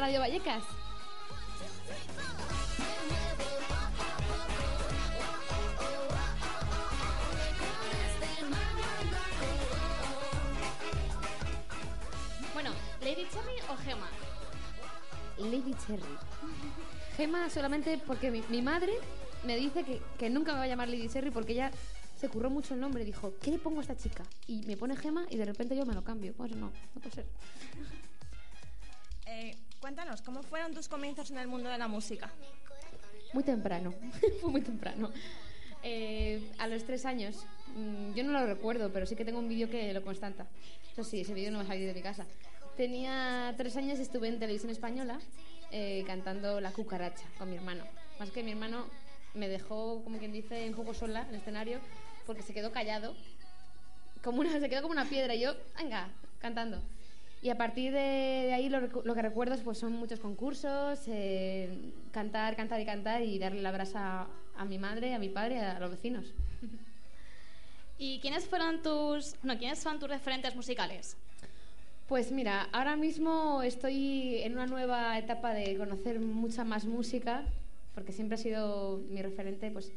Radio 0.01 0.19
Vallecas. 0.19 0.63
Bueno, 12.55 12.71
Lady 13.01 13.27
Cherry 13.29 13.53
o 13.69 13.77
Gema. 13.77 14.07
Lady 15.37 15.75
Cherry. 15.85 16.01
Gema 17.17 17.51
solamente 17.51 17.99
porque 17.99 18.31
mi, 18.31 18.61
madre 18.63 18.93
me 19.45 19.55
dice 19.55 19.83
que, 19.83 20.01
que, 20.17 20.31
nunca 20.31 20.53
me 20.53 20.57
va 20.57 20.63
a 20.63 20.67
llamar 20.67 20.89
Lady 20.89 21.09
Cherry 21.09 21.29
porque 21.29 21.53
ella 21.53 21.69
se 22.19 22.27
curró 22.27 22.49
mucho 22.49 22.73
el 22.73 22.79
nombre. 22.79 23.05
Dijo, 23.05 23.35
¿qué 23.39 23.51
le 23.51 23.59
pongo 23.59 23.79
a 23.79 23.81
esta 23.81 23.95
chica? 23.95 24.23
Y 24.47 24.63
me 24.63 24.77
pone 24.77 24.95
Gema 24.95 25.27
y 25.29 25.37
de 25.37 25.45
repente 25.45 25.75
yo 25.75 25.85
me 25.85 25.93
lo 25.93 26.03
cambio. 26.03 26.33
Pues 26.33 26.55
no, 26.55 26.71
no 26.95 27.01
puede 27.01 27.11
ser. 27.11 27.25
Cuéntanos, 29.91 30.21
¿cómo 30.21 30.41
fueron 30.41 30.73
tus 30.73 30.87
comienzos 30.87 31.31
en 31.31 31.37
el 31.37 31.49
mundo 31.49 31.69
de 31.69 31.77
la 31.77 31.89
música? 31.89 32.31
Muy 33.33 33.43
temprano, 33.43 33.93
fue 34.39 34.49
muy 34.49 34.61
temprano. 34.61 35.11
Eh, 35.83 36.49
a 36.59 36.67
los 36.67 36.85
tres 36.85 37.05
años, 37.05 37.45
mm, 37.75 38.13
yo 38.13 38.23
no 38.23 38.31
lo 38.31 38.45
recuerdo, 38.45 38.89
pero 38.93 39.05
sí 39.05 39.17
que 39.17 39.25
tengo 39.25 39.39
un 39.39 39.49
vídeo 39.49 39.69
que 39.69 39.93
lo 39.93 40.01
constata. 40.01 40.47
Eso 40.93 41.03
sí, 41.03 41.19
ese 41.19 41.33
vídeo 41.33 41.51
no 41.51 41.59
ha 41.59 41.65
salido 41.65 41.89
de 41.89 41.93
mi 41.93 42.01
casa. 42.01 42.25
Tenía 42.77 43.53
tres 43.57 43.75
años 43.75 43.99
y 43.99 44.03
estuve 44.03 44.29
en 44.29 44.39
televisión 44.39 44.71
española 44.71 45.19
eh, 45.73 46.05
cantando 46.07 46.61
La 46.61 46.71
cucaracha 46.71 47.25
con 47.37 47.49
mi 47.49 47.57
hermano. 47.57 47.83
Más 48.17 48.31
que 48.31 48.43
mi 48.43 48.51
hermano 48.51 48.85
me 49.33 49.49
dejó, 49.49 50.01
como 50.05 50.19
quien 50.19 50.31
dice, 50.31 50.69
un 50.69 50.75
poco 50.75 50.93
sola 50.93 51.23
en 51.23 51.31
el 51.31 51.41
escenario 51.41 51.79
porque 52.25 52.43
se 52.43 52.53
quedó 52.53 52.71
callado, 52.71 53.13
como 54.23 54.39
una, 54.39 54.57
se 54.57 54.69
quedó 54.69 54.83
como 54.83 54.93
una 54.93 55.09
piedra 55.09 55.35
y 55.35 55.41
yo, 55.41 55.53
venga, 55.77 56.07
cantando. 56.39 56.81
Y 57.41 57.49
a 57.49 57.57
partir 57.57 57.91
de, 57.91 57.99
de 57.99 58.53
ahí 58.53 58.69
lo, 58.69 58.81
lo 58.81 59.15
que 59.15 59.21
recuerdo 59.21 59.57
pues, 59.63 59.79
son 59.79 59.93
muchos 59.93 60.19
concursos, 60.19 60.99
eh, 61.07 61.91
cantar, 62.11 62.55
cantar 62.55 62.79
y 62.79 62.85
cantar 62.85 63.23
y 63.23 63.39
darle 63.39 63.61
la 63.61 63.71
brasa 63.71 64.27
a 64.55 64.65
mi 64.65 64.77
madre, 64.77 65.15
a 65.15 65.19
mi 65.19 65.29
padre 65.29 65.59
a 65.59 65.79
los 65.79 65.89
vecinos. 65.89 66.33
¿Y 67.97 68.19
quiénes 68.19 68.45
fueron 68.45 68.81
tus, 68.83 69.35
no, 69.43 69.57
quiénes 69.57 69.79
son 69.79 69.99
tus 69.99 70.09
referentes 70.09 70.55
musicales? 70.55 71.17
Pues 72.07 72.31
mira, 72.31 72.67
ahora 72.73 72.95
mismo 72.95 73.63
estoy 73.63 74.41
en 74.43 74.53
una 74.53 74.67
nueva 74.67 75.17
etapa 75.17 75.53
de 75.53 75.77
conocer 75.77 76.19
mucha 76.19 76.63
más 76.63 76.85
música, 76.85 77.45
porque 77.95 78.11
siempre 78.11 78.35
ha 78.35 78.37
sido 78.37 78.97
mi 79.09 79.21
referente, 79.21 79.71
pues 79.71 79.91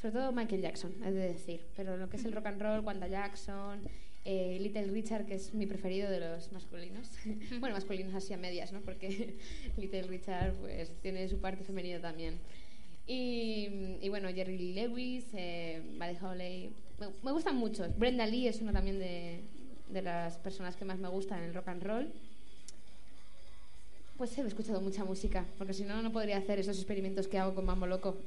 sobre 0.00 0.12
todo 0.12 0.32
Michael 0.32 0.62
Jackson, 0.62 0.92
es 1.04 1.14
de 1.14 1.32
decir, 1.32 1.66
pero 1.76 1.96
lo 1.96 2.08
que 2.08 2.16
es 2.16 2.24
el 2.24 2.32
rock 2.32 2.46
and 2.46 2.62
roll, 2.62 2.80
Wanda 2.80 3.08
Jackson, 3.08 3.82
eh, 4.24 4.58
Little 4.60 4.86
Richard, 4.88 5.26
que 5.26 5.34
es 5.34 5.54
mi 5.54 5.66
preferido 5.66 6.10
de 6.10 6.20
los 6.20 6.52
masculinos. 6.52 7.10
bueno, 7.60 7.74
masculinos 7.74 8.14
así 8.14 8.32
a 8.32 8.36
medias, 8.36 8.72
¿no? 8.72 8.80
Porque 8.80 9.36
Little 9.76 10.02
Richard 10.02 10.54
pues 10.54 10.90
tiene 11.00 11.28
su 11.28 11.38
parte 11.38 11.64
femenina 11.64 12.00
también. 12.00 12.38
Y, 13.10 14.06
bueno, 14.10 14.28
Jerry 14.28 14.74
Lewis, 14.74 15.24
eh, 15.32 15.80
Buddy 15.98 16.16
Holly, 16.22 16.70
me, 17.00 17.06
me 17.22 17.32
gustan 17.32 17.56
muchos. 17.56 17.96
Brenda 17.98 18.26
Lee 18.26 18.48
es 18.48 18.60
una 18.60 18.72
también 18.72 18.98
de, 18.98 19.40
de 19.88 20.02
las 20.02 20.36
personas 20.36 20.76
que 20.76 20.84
más 20.84 20.98
me 20.98 21.08
gustan 21.08 21.38
en 21.38 21.44
el 21.46 21.54
rock 21.54 21.68
and 21.68 21.82
roll. 21.82 22.12
Pues 24.16 24.36
he 24.36 24.42
escuchado 24.42 24.80
mucha 24.80 25.04
música, 25.04 25.46
porque 25.56 25.72
si 25.72 25.84
no, 25.84 26.02
no 26.02 26.12
podría 26.12 26.38
hacer 26.38 26.58
esos 26.58 26.76
experimentos 26.76 27.28
que 27.28 27.38
hago 27.38 27.54
con 27.54 27.64
Mambo 27.64 27.86
Loco. 27.86 28.18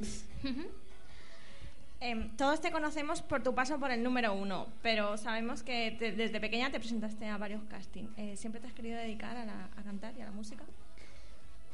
Em, 2.04 2.36
todos 2.36 2.60
te 2.62 2.72
conocemos 2.72 3.22
por 3.22 3.44
tu 3.44 3.54
paso 3.54 3.80
por 3.80 3.92
el 3.92 4.02
número 4.02 4.34
uno, 4.34 4.66
pero 4.82 5.18
sabemos 5.18 5.62
que 5.62 5.92
desde 6.00 6.40
pequeña 6.40 6.72
te 6.72 6.80
presentaste 6.80 7.28
a 7.28 7.38
varios 7.38 7.62
castings. 7.66 8.10
Eh, 8.18 8.36
¿Siempre 8.38 8.60
te 8.60 8.68
has 8.68 8.74
querido 8.74 8.98
dedicar 8.98 9.38
a, 9.38 9.46
la- 9.46 9.70
a 9.78 9.84
cantar 9.84 10.18
y 10.18 10.22
a 10.22 10.26
la 10.26 10.32
música? 10.32 10.64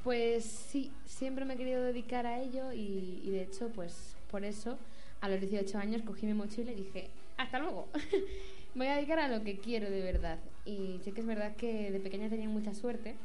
Pues 0.04 0.44
sí, 0.44 0.92
siempre 1.06 1.46
me 1.46 1.54
he 1.54 1.58
querido 1.58 1.82
dedicar 1.82 2.26
a 2.26 2.40
ello 2.42 2.74
y, 2.74 3.22
y 3.24 3.30
de 3.30 3.44
hecho, 3.44 3.70
pues 3.70 4.16
por 4.30 4.44
eso, 4.44 4.78
a 5.22 5.30
los 5.30 5.40
18 5.40 5.78
años 5.78 6.02
cogí 6.04 6.26
mi 6.26 6.34
mochila 6.34 6.72
y 6.74 6.76
dije, 6.76 7.10
hasta 7.38 7.60
luego, 7.60 7.88
me 8.76 8.84
voy 8.86 8.88
a 8.88 8.96
dedicar 8.98 9.20
a 9.20 9.30
lo 9.30 9.44
que 9.46 9.58
quiero 9.60 9.90
de 9.90 10.02
verdad. 10.02 10.40
Y 10.66 11.00
sí 11.06 11.14
que 11.14 11.22
es 11.22 11.28
verdad 11.28 11.56
que 11.56 11.90
de 11.92 12.00
pequeña 12.02 12.28
tenía 12.30 12.50
mucha 12.50 12.74
suerte, 12.74 13.16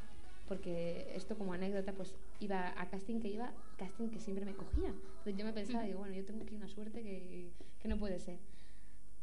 porque 0.46 1.12
esto 1.14 1.36
como 1.38 1.52
anécdota, 1.52 1.92
pues 1.94 2.14
iba 2.40 2.74
a 2.80 2.88
casting 2.88 3.20
que 3.20 3.28
iba, 3.28 3.52
casting 3.78 4.08
que 4.08 4.20
siempre 4.20 4.44
me 4.44 4.54
cogía. 4.54 4.88
Entonces 4.88 5.36
yo 5.36 5.44
me 5.44 5.52
pensaba, 5.52 5.84
digo, 5.84 6.00
bueno, 6.00 6.14
yo 6.14 6.24
tengo 6.24 6.42
aquí 6.42 6.54
una 6.54 6.68
suerte 6.68 7.02
que, 7.02 7.50
que 7.80 7.88
no 7.88 7.96
puede 7.98 8.18
ser. 8.18 8.38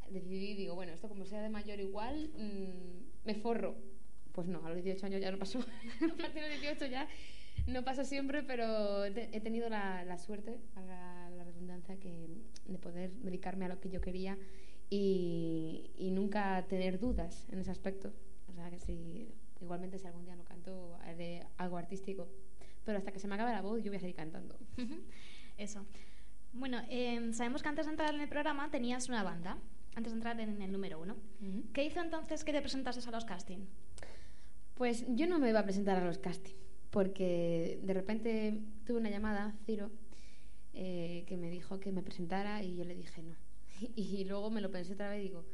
Decidí, 0.10 0.56
digo, 0.56 0.74
bueno, 0.74 0.92
esto 0.92 1.08
como 1.08 1.26
sea 1.26 1.42
de 1.42 1.50
mayor 1.50 1.80
igual, 1.80 2.30
mm, 2.36 3.28
me 3.28 3.36
forro. 3.36 3.76
Pues 4.32 4.48
no, 4.48 4.66
a 4.66 4.70
los 4.70 4.84
18 4.84 5.06
años 5.06 5.22
ya 5.22 5.32
no 5.32 5.38
pasó. 5.38 5.60
a 5.60 6.16
partir 6.18 6.42
de 6.42 6.50
los 6.50 6.62
18 6.62 6.86
ya 6.88 7.08
no 7.68 7.84
pasa 7.84 8.04
siempre, 8.06 8.42
pero 8.42 9.06
he, 9.06 9.12
te- 9.12 9.30
he 9.36 9.42
tenido 9.42 9.70
la, 9.70 10.04
la 10.06 10.18
suerte, 10.18 10.60
para 10.74 11.30
la 11.30 11.44
redundancia, 11.44 11.98
que, 12.00 12.28
de 12.66 12.78
poder 12.80 13.12
dedicarme 13.22 13.66
a 13.66 13.70
lo 13.70 13.80
que 13.80 13.90
yo 13.90 14.02
quería 14.02 14.38
y, 14.90 15.92
y 15.98 16.10
nunca 16.12 16.66
tener 16.68 17.00
dudas 17.00 17.48
en 17.52 17.60
ese 17.60 17.70
aspecto. 17.72 18.12
O 18.48 18.54
sea, 18.54 18.70
que 18.72 18.80
si, 18.80 19.28
igualmente 19.62 20.00
si 20.00 20.08
algún 20.08 20.26
día 20.26 20.36
no 20.36 20.44
canto, 20.44 20.98
haré 21.02 21.46
algo 21.58 21.78
artístico. 21.78 22.28
Pero 22.86 22.98
hasta 22.98 23.12
que 23.12 23.20
se 23.20 23.28
me 23.28 23.36
acabe 23.36 23.52
la 23.52 23.62
voz, 23.62 23.84
yo 23.84 23.92
voy 23.92 23.98
a 23.98 24.00
seguir 24.00 24.16
cantando. 24.16 24.58
Eso. 25.58 25.86
Bueno, 26.54 26.82
em, 26.90 27.34
sabemos 27.34 27.62
que 27.62 27.70
antes 27.70 27.86
de 27.86 27.92
entrar 27.92 28.14
en 28.14 28.22
el 28.22 28.30
programa 28.30 28.72
tenías 28.72 29.10
una 29.10 29.24
banda, 29.24 29.58
antes 29.96 30.14
de 30.14 30.18
entrar 30.18 30.40
en 30.40 30.62
el 30.62 30.72
número 30.72 31.00
uno. 31.00 31.16
¿Qué 31.74 31.84
hizo 31.84 32.02
entonces 32.02 32.44
que 32.44 32.52
te 32.52 32.62
presentases 32.62 33.08
a 33.08 33.12
los 33.12 33.26
castings? 33.26 33.68
Pues 34.76 35.06
yo 35.10 35.28
no 35.28 35.40
me 35.40 35.50
iba 35.50 35.60
a 35.60 35.64
presentar 35.64 35.98
a 35.98 36.06
los 36.06 36.18
castings, 36.18 36.58
porque 36.90 37.80
de 37.84 37.94
repente 37.94 38.62
tuve 38.86 38.98
una 38.98 39.10
llamada, 39.10 39.56
Ciro, 39.66 39.92
eh, 40.74 41.26
que 41.28 41.36
me 41.36 41.50
dijo 41.50 41.80
que 41.80 41.92
me 41.92 42.02
presentara 42.02 42.64
y 42.64 42.76
yo 42.76 42.86
le 42.86 42.96
dije 42.96 43.22
no. 43.22 43.36
Y 43.96 44.24
luego 44.26 44.50
me 44.50 44.62
lo 44.62 44.72
pensé 44.72 44.94
otra 44.94 45.10
vez 45.10 45.20
y 45.20 45.24
digo, 45.24 45.46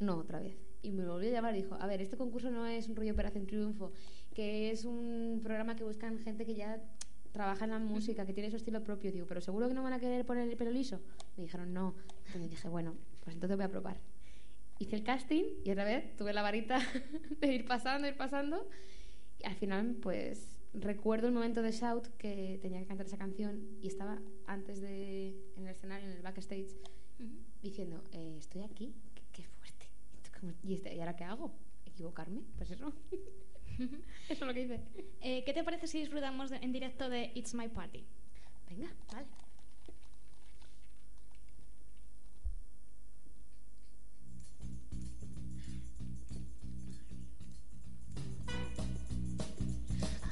no, 0.00 0.16
otra 0.16 0.40
vez. 0.40 0.56
Y 0.82 0.90
me 0.92 1.06
volvió 1.06 1.28
a 1.30 1.32
llamar 1.32 1.54
y 1.54 1.62
dijo, 1.62 1.76
a 1.80 1.86
ver, 1.86 2.00
este 2.02 2.16
concurso 2.16 2.50
no 2.50 2.66
es 2.66 2.88
un 2.88 2.96
rollo 2.96 3.12
Operación 3.12 3.46
Triunfo, 3.46 3.92
que 4.34 4.70
es 4.70 4.84
un 4.84 5.40
programa 5.42 5.76
que 5.76 5.84
buscan 5.84 6.18
gente 6.18 6.44
que 6.44 6.54
ya 6.54 6.82
trabaja 7.30 7.64
en 7.64 7.70
la 7.70 7.78
música, 7.78 8.26
que 8.26 8.32
tiene 8.32 8.50
su 8.50 8.56
estilo 8.56 8.82
propio. 8.82 9.12
Digo, 9.12 9.26
pero 9.26 9.40
seguro 9.40 9.68
que 9.68 9.74
no 9.74 9.82
van 9.82 9.92
a 9.92 10.00
querer 10.00 10.26
poner 10.26 10.48
el 10.48 10.56
pelo 10.56 10.70
liso. 10.70 11.00
Me 11.36 11.44
dijeron, 11.44 11.72
no. 11.72 11.94
Entonces 12.26 12.50
dije, 12.50 12.68
bueno, 12.68 12.94
pues 13.20 13.34
entonces 13.34 13.56
voy 13.56 13.64
a 13.64 13.70
probar. 13.70 14.00
Hice 14.78 14.96
el 14.96 15.04
casting 15.04 15.44
y 15.64 15.70
otra 15.70 15.84
vez 15.84 16.16
tuve 16.16 16.32
la 16.32 16.42
varita 16.42 16.80
de 17.40 17.54
ir 17.54 17.64
pasando, 17.64 18.08
ir 18.08 18.16
pasando. 18.16 18.68
Y 19.38 19.46
al 19.46 19.54
final, 19.54 19.96
pues 20.02 20.58
recuerdo 20.74 21.28
el 21.28 21.32
momento 21.34 21.62
de 21.62 21.70
Shout 21.70 22.08
que 22.16 22.58
tenía 22.60 22.80
que 22.80 22.86
cantar 22.86 23.06
esa 23.06 23.18
canción 23.18 23.68
y 23.80 23.86
estaba 23.86 24.20
antes 24.46 24.80
de 24.80 25.28
en 25.56 25.64
el 25.66 25.68
escenario, 25.74 26.08
en 26.10 26.16
el 26.16 26.22
backstage, 26.22 26.76
diciendo, 27.62 28.02
eh, 28.12 28.36
estoy 28.38 28.62
aquí, 28.62 28.92
qué, 29.14 29.22
qué 29.32 29.44
fuerte. 29.44 29.86
Esto 30.14 30.30
como- 30.31 30.31
¿Y, 30.62 30.74
este- 30.74 30.94
¿Y 30.94 31.00
ahora 31.00 31.16
qué 31.16 31.24
hago? 31.24 31.52
¿Equivocarme? 31.86 32.42
Pues 32.56 32.70
eso. 32.70 32.92
eso 33.78 33.90
es 34.28 34.40
lo 34.40 34.54
que 34.54 34.60
hice. 34.62 34.80
Eh, 35.20 35.42
¿Qué 35.44 35.52
te 35.52 35.64
parece 35.64 35.86
si 35.86 36.00
disfrutamos 36.00 36.50
de- 36.50 36.56
en 36.56 36.72
directo 36.72 37.08
de 37.08 37.30
It's 37.34 37.54
My 37.54 37.68
Party? 37.68 38.04
Venga, 38.68 38.88
vale. 39.12 39.26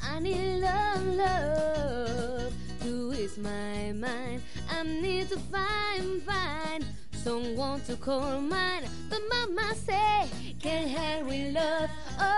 I 0.03 0.18
need 0.20 0.61
love, 0.61 1.07
love 1.16 2.53
to 2.83 3.12
ease 3.14 3.38
my 3.38 3.92
mind. 3.92 4.42
I 4.70 4.83
need 4.83 5.29
to 5.31 5.38
find, 5.38 6.23
find 6.23 6.85
someone 7.22 7.80
to 7.83 7.96
call 7.96 8.40
mine. 8.40 8.85
But 9.09 9.20
mama 9.30 9.74
say 9.74 10.28
can't 10.61 11.26
with 11.26 11.54
love. 11.54 11.90
Um, 12.18 12.28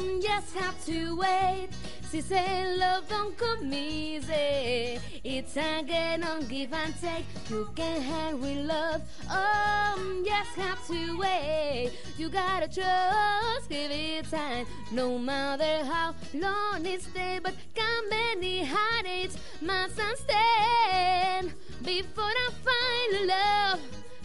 oh, 0.00 0.20
just 0.22 0.54
have 0.54 0.84
to 0.86 1.16
wait. 1.16 1.68
She 2.10 2.20
say 2.20 2.76
love 2.76 3.08
don't 3.08 3.36
come 3.36 3.72
easy. 3.72 4.98
It's 5.24 5.56
again 5.56 6.22
on 6.24 6.46
give 6.46 6.72
and 6.72 6.94
take. 7.00 7.24
You 7.48 7.68
can't 7.74 8.38
with 8.38 8.66
love. 8.66 9.00
Um, 9.28 9.30
oh, 9.30 10.22
just 10.24 10.50
have 10.56 10.86
to 10.88 11.18
wait. 11.18 11.92
You 12.18 12.28
gotta 12.28 12.68
trust, 12.68 13.68
give 13.68 13.90
it 13.90 14.30
time. 14.30 14.66
No 14.90 15.18
matter 15.18 15.84
how 15.84 16.14
long 16.34 16.84
it 16.84 17.02
stay, 17.02 17.40
but 17.42 17.54
how 17.76 18.08
many 18.08 18.64
heartaches 18.64 19.36
must 19.60 19.94
stand 19.94 21.52
before 21.82 22.24
I 22.24 22.50
find 22.64 23.26
love? 23.28 23.80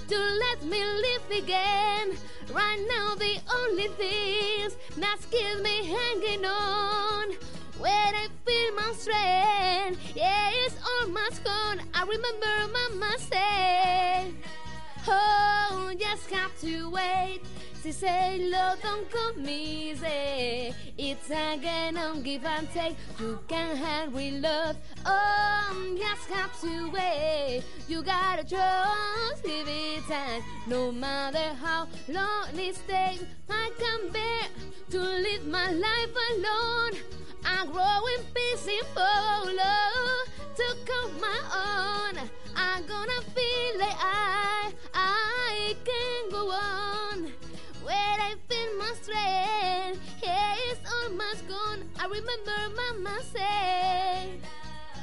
To 0.07 0.17
let 0.17 0.63
me 0.63 0.83
live 0.83 1.43
again. 1.43 2.17
Right 2.53 2.79
now, 2.87 3.15
the 3.15 3.39
only 3.53 3.87
things 3.89 4.77
that 4.97 5.17
keep 5.29 5.61
me 5.61 5.85
hanging 5.85 6.45
on. 6.45 7.33
When 7.77 7.91
I 7.91 8.27
feel 8.45 8.75
my 8.75 8.93
strength, 8.93 10.15
yeah, 10.15 10.49
it's 10.53 10.75
almost 11.01 11.43
gone. 11.43 11.81
I 11.93 12.03
remember 12.03 12.73
Mama 12.73 13.15
said, 13.19 14.33
Oh, 15.07 15.93
just 15.99 16.29
have 16.31 16.57
to 16.61 16.89
wait. 16.89 17.41
She 17.83 17.91
say 17.91 18.39
Love 18.51 18.81
don't 18.81 19.09
come 19.11 19.47
easy. 19.47 20.73
It's 20.97 21.29
again 21.29 21.97
on 21.97 22.23
give 22.23 22.43
and 22.45 22.67
take. 22.73 22.95
You 23.19 23.39
can 23.47 24.13
real 24.13 24.41
love. 24.41 24.75
Oh, 25.05 25.95
just 25.97 26.29
have 26.29 26.59
to 26.61 26.89
wait. 26.91 27.63
You 27.87 28.01
gotta 28.03 28.43
trust, 28.43 29.43
give 29.43 29.67
it 29.67 30.03
time. 30.07 30.41
No 30.65 30.91
matter 30.91 31.53
how 31.61 31.87
long 32.09 32.47
it 32.53 32.79
takes, 32.87 33.23
I 33.49 33.71
can 33.79 34.11
bear 34.11 34.47
to 34.89 34.99
live 34.99 35.45
my 35.45 35.71
life 35.71 36.15
alone. 36.31 37.01
I'm 37.45 37.71
growing 37.71 38.23
peaceful 38.33 39.53
love 39.55 40.27
to 40.55 40.75
come 40.85 41.21
my 41.21 41.39
own. 41.53 42.16
Remember 52.09 52.75
Mama 52.75 53.19
said, 53.33 54.39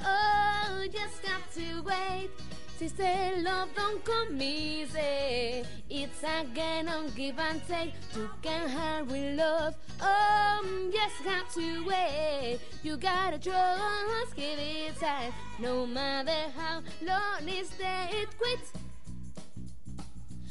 Oh, 0.04 0.86
just 0.90 1.24
have 1.24 1.52
to 1.54 1.82
wait. 1.82 2.30
She 2.78 2.88
said, 2.88 3.42
Love 3.42 3.68
don't 3.76 4.04
come 4.04 4.40
easy. 4.40 5.64
It's 5.88 6.22
a 6.22 6.44
game 6.54 6.88
of 6.88 7.14
give 7.14 7.38
and 7.38 7.60
take. 7.68 7.92
You 8.16 8.28
can 8.42 8.68
hurry 8.68 9.36
love. 9.36 9.74
Oh, 10.00 10.90
just 10.92 11.28
have 11.28 11.52
to 11.54 11.84
wait. 11.86 12.58
You 12.82 12.96
gotta 12.96 13.38
trust, 13.38 14.36
give 14.36 14.58
it 14.58 14.98
time. 15.00 15.32
No 15.58 15.86
matter 15.86 16.50
how 16.56 16.82
long 17.02 17.48
it's 17.48 17.70
day, 17.70 18.08
it 18.12 18.28
quits. 18.38 18.72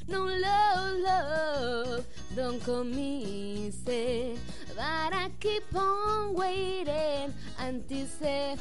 No 0.07 0.25
love, 0.25 0.99
love, 0.99 2.05
don't 2.35 2.61
come 2.63 2.93
easy. 2.93 4.37
But 4.75 5.13
I 5.13 5.29
keep 5.39 5.63
on 5.73 6.33
waiting, 6.33 7.33
anticipating 7.59 8.57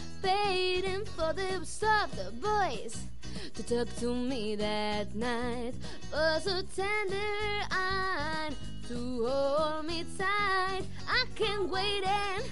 for 1.16 1.32
the 1.32 1.64
soft 1.64 2.14
voice 2.34 3.06
to 3.54 3.62
talk 3.62 3.88
to 3.96 4.14
me 4.14 4.54
that 4.56 5.14
night. 5.16 5.74
For 6.10 6.40
so 6.40 6.62
tender 6.76 7.66
and 7.70 8.54
to 8.88 9.26
hold 9.26 9.86
me 9.86 10.04
tight. 10.16 10.82
I 11.08 11.24
can't 11.34 11.68
wait 11.68 12.06
and 12.06 12.44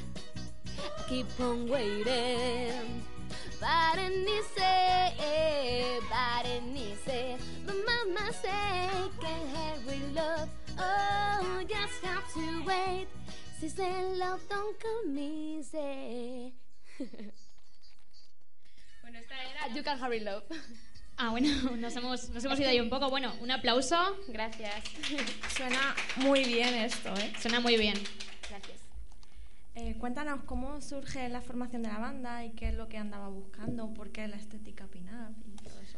I 0.67 1.03
keep 1.09 1.27
on 1.39 1.69
waiting. 1.69 3.05
Berenice, 3.61 4.73
Berenice, 6.11 7.39
but 7.67 7.77
mama 7.87 8.33
say 8.33 8.89
can't 9.21 9.49
have 9.55 9.87
real 9.87 10.09
love. 10.15 10.49
Oh, 10.79 11.63
just 11.69 12.03
have 12.03 12.27
to 12.35 12.65
wait. 12.65 13.07
She 13.61 13.69
said 13.69 14.17
love 14.17 14.41
don't 14.49 14.77
come 14.81 15.19
easy. 15.19 16.55
Bueno, 19.03 19.19
esta 19.19 19.35
era 19.35 19.75
You 19.75 19.83
can 19.83 19.99
hurry 19.99 20.21
love. 20.21 20.45
Ah, 21.19 21.31
bueno, 21.31 21.49
nos 21.77 21.95
hemos, 21.97 22.31
nos 22.31 22.45
hemos 22.45 22.59
ido 22.61 22.71
ahí 22.71 22.81
un 22.81 22.89
poco. 22.89 23.11
Bueno, 23.11 23.35
un 23.41 23.51
aplauso. 23.51 24.17
Gracias. 24.29 24.85
Suena 25.57 25.95
muy 26.17 26.45
bien 26.45 26.75
esto, 26.75 27.13
¿eh? 27.17 27.33
Suena 27.39 27.61
muy 27.61 27.77
bien. 27.77 27.95
Gracias. 28.49 28.90
Eh, 29.83 29.97
cuéntanos 29.97 30.43
cómo 30.43 30.83
surge 30.83 31.27
la 31.31 31.41
formación 31.41 31.83
de 31.83 31.89
la 31.89 31.99
banda 31.99 32.45
y 32.45 32.51
qué 32.51 32.69
es 32.69 32.75
lo 32.75 32.87
que 32.91 32.99
andaba 32.99 33.29
buscando, 33.29 33.95
por 33.95 34.11
qué 34.11 34.29
la 34.29 34.37
estética 34.37 34.87
pin-up 34.89 35.35
y 35.47 35.57
todo 35.57 35.81
eso. 35.81 35.97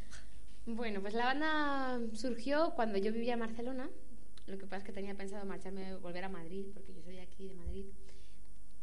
Bueno, 0.67 1.01
pues 1.01 1.15
la 1.15 1.25
banda 1.25 1.99
surgió 2.13 2.75
cuando 2.77 2.97
yo 2.99 3.13
vivía 3.13 3.33
en 3.33 3.41
Barcelona. 3.41 3.91
Lo 4.47 4.57
que 4.57 4.67
pasa 4.67 4.79
es 4.79 4.85
que 4.85 4.93
tenía 4.93 5.17
pensado 5.17 5.45
marcharme, 5.47 5.97
volver 5.97 6.23
a 6.23 6.29
Madrid, 6.29 6.67
porque 6.73 6.95
yo 6.95 7.03
soy 7.03 7.19
aquí 7.19 7.49
de 7.49 7.57
Madrid. 7.57 7.87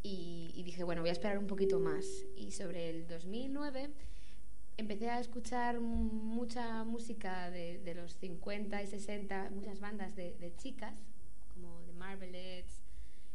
Y, 0.04 0.52
y 0.54 0.64
dije, 0.64 0.84
bueno, 0.84 1.02
voy 1.02 1.12
a 1.12 1.14
esperar 1.14 1.38
un 1.38 1.48
poquito 1.48 1.80
más. 1.80 2.06
Y 2.36 2.52
sobre 2.52 2.90
el 2.90 3.08
2009 3.08 3.92
empecé 4.76 5.10
a 5.10 5.22
escuchar 5.22 5.80
mucha 5.80 6.84
música 6.84 7.50
de, 7.52 7.80
de 7.80 7.96
los 7.96 8.16
50 8.16 8.84
y 8.84 8.88
60, 8.88 9.52
muchas 9.52 9.80
bandas 9.80 10.18
de, 10.18 10.36
de 10.42 10.54
chicas, 10.58 11.06
como 11.54 11.84
The 11.86 11.94
Marvelettes, 11.94 12.82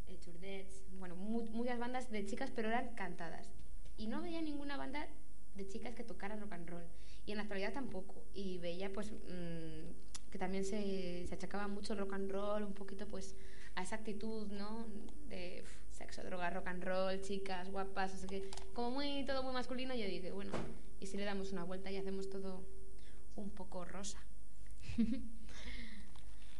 eh, 0.07 0.17
Tourdettes, 0.23 0.84
bueno, 0.99 1.15
mu- 1.15 1.45
muchas 1.51 1.79
bandas 1.79 2.09
de 2.11 2.25
chicas, 2.25 2.51
pero 2.55 2.69
eran 2.69 2.95
cantadas. 2.95 3.51
Y 3.97 4.07
no 4.07 4.21
veía 4.21 4.41
ninguna 4.41 4.77
banda 4.77 5.07
de 5.55 5.67
chicas 5.67 5.95
que 5.95 6.03
tocara 6.03 6.35
rock 6.35 6.53
and 6.53 6.69
roll. 6.69 6.83
Y 7.25 7.31
en 7.31 7.37
la 7.37 7.43
actualidad 7.43 7.73
tampoco. 7.73 8.23
Y 8.33 8.57
veía, 8.59 8.91
pues, 8.91 9.11
mm, 9.11 10.29
que 10.31 10.37
también 10.37 10.65
se, 10.65 11.25
se 11.27 11.33
achacaba 11.35 11.67
mucho 11.67 11.93
el 11.93 11.99
rock 11.99 12.13
and 12.13 12.31
roll, 12.31 12.63
un 12.63 12.73
poquito, 12.73 13.07
pues, 13.07 13.35
a 13.75 13.83
esa 13.83 13.95
actitud, 13.95 14.47
¿no? 14.51 14.85
De 15.29 15.63
sexo, 15.91 16.23
droga, 16.23 16.49
rock 16.49 16.67
and 16.67 16.83
roll, 16.83 17.21
chicas, 17.21 17.69
guapas, 17.71 18.13
o 18.13 18.17
sea 18.17 18.27
que, 18.27 18.49
como 18.73 18.91
muy, 18.91 19.23
todo 19.25 19.43
muy 19.43 19.53
masculino, 19.53 19.95
yo 19.95 20.05
dije, 20.05 20.31
bueno, 20.31 20.51
¿y 20.99 21.05
si 21.07 21.15
le 21.17 21.23
damos 21.23 21.51
una 21.53 21.63
vuelta 21.63 21.89
y 21.91 21.97
hacemos 21.97 22.29
todo 22.29 22.65
un 23.37 23.49
poco 23.49 23.85
rosa? 23.85 24.19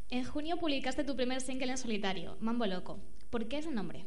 En 0.09 0.23
junio 0.23 0.57
publicaste 0.57 1.03
tu 1.03 1.15
primer 1.15 1.41
single 1.41 1.71
en 1.71 1.77
solitario, 1.77 2.37
Mambo 2.39 2.65
Loco. 2.67 2.99
¿Por 3.29 3.47
qué 3.47 3.57
ese 3.57 3.71
nombre? 3.71 4.05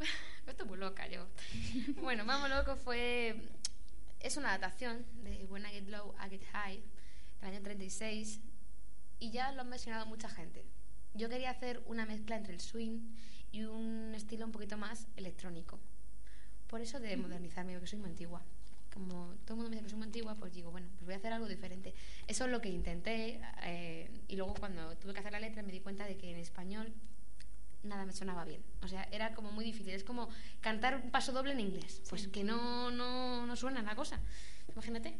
Estoy 0.46 0.66
muy 0.66 0.78
loca 0.78 1.06
yo. 1.08 1.26
bueno, 2.02 2.24
Mambo 2.24 2.48
Loco 2.48 2.76
fue... 2.76 3.36
Es 4.20 4.36
una 4.36 4.54
adaptación 4.54 5.04
de 5.22 5.46
When 5.46 5.64
I 5.64 5.68
Get 5.68 5.88
Low, 5.88 6.14
I 6.24 6.30
Get 6.30 6.44
High, 6.52 6.82
del 7.40 7.50
año 7.50 7.62
36, 7.62 8.40
y 9.20 9.30
ya 9.30 9.52
lo 9.52 9.60
han 9.60 9.68
mencionado 9.68 10.06
mucha 10.06 10.28
gente. 10.28 10.64
Yo 11.14 11.28
quería 11.28 11.50
hacer 11.50 11.82
una 11.86 12.06
mezcla 12.06 12.36
entre 12.36 12.54
el 12.54 12.60
swing 12.60 13.00
y 13.52 13.64
un 13.64 14.14
estilo 14.14 14.46
un 14.46 14.52
poquito 14.52 14.76
más 14.76 15.06
electrónico. 15.16 15.78
Por 16.66 16.80
eso 16.80 16.98
de 16.98 17.16
modernizarme, 17.16 17.74
porque 17.74 17.86
soy 17.86 17.98
muy 18.00 18.10
antigua. 18.10 18.42
Como 18.92 19.34
todo 19.44 19.54
el 19.54 19.56
mundo 19.56 19.70
me 19.70 19.76
dice 19.76 19.84
que 19.84 19.90
soy 19.90 19.98
muy 19.98 20.06
antigua, 20.06 20.34
pues 20.34 20.52
digo, 20.52 20.70
bueno, 20.70 20.88
pues 20.94 21.04
voy 21.04 21.14
a 21.14 21.18
hacer 21.18 21.32
algo 21.32 21.46
diferente. 21.46 21.94
Eso 22.26 22.46
es 22.46 22.50
lo 22.50 22.60
que 22.60 22.70
intenté, 22.70 23.40
eh, 23.62 24.10
y 24.28 24.36
luego 24.36 24.54
cuando 24.54 24.96
tuve 24.96 25.12
que 25.12 25.20
hacer 25.20 25.32
la 25.32 25.40
letra 25.40 25.62
me 25.62 25.70
di 25.70 25.80
cuenta 25.80 26.04
de 26.04 26.16
que 26.16 26.30
en 26.30 26.38
español 26.38 26.92
nada 27.86 28.04
me 28.04 28.12
sonaba 28.12 28.44
bien. 28.44 28.62
O 28.82 28.88
sea, 28.88 29.08
era 29.10 29.34
como 29.34 29.52
muy 29.52 29.64
difícil. 29.64 29.94
Es 29.94 30.04
como 30.04 30.28
cantar 30.60 30.96
un 30.96 31.10
paso 31.10 31.32
doble 31.32 31.52
en 31.52 31.60
inglés. 31.60 32.02
Pues 32.08 32.28
que 32.28 32.44
no, 32.44 32.90
no, 32.90 33.46
no 33.46 33.56
suena 33.56 33.82
la 33.82 33.96
cosa. 33.96 34.20
Imagínate. 34.72 35.14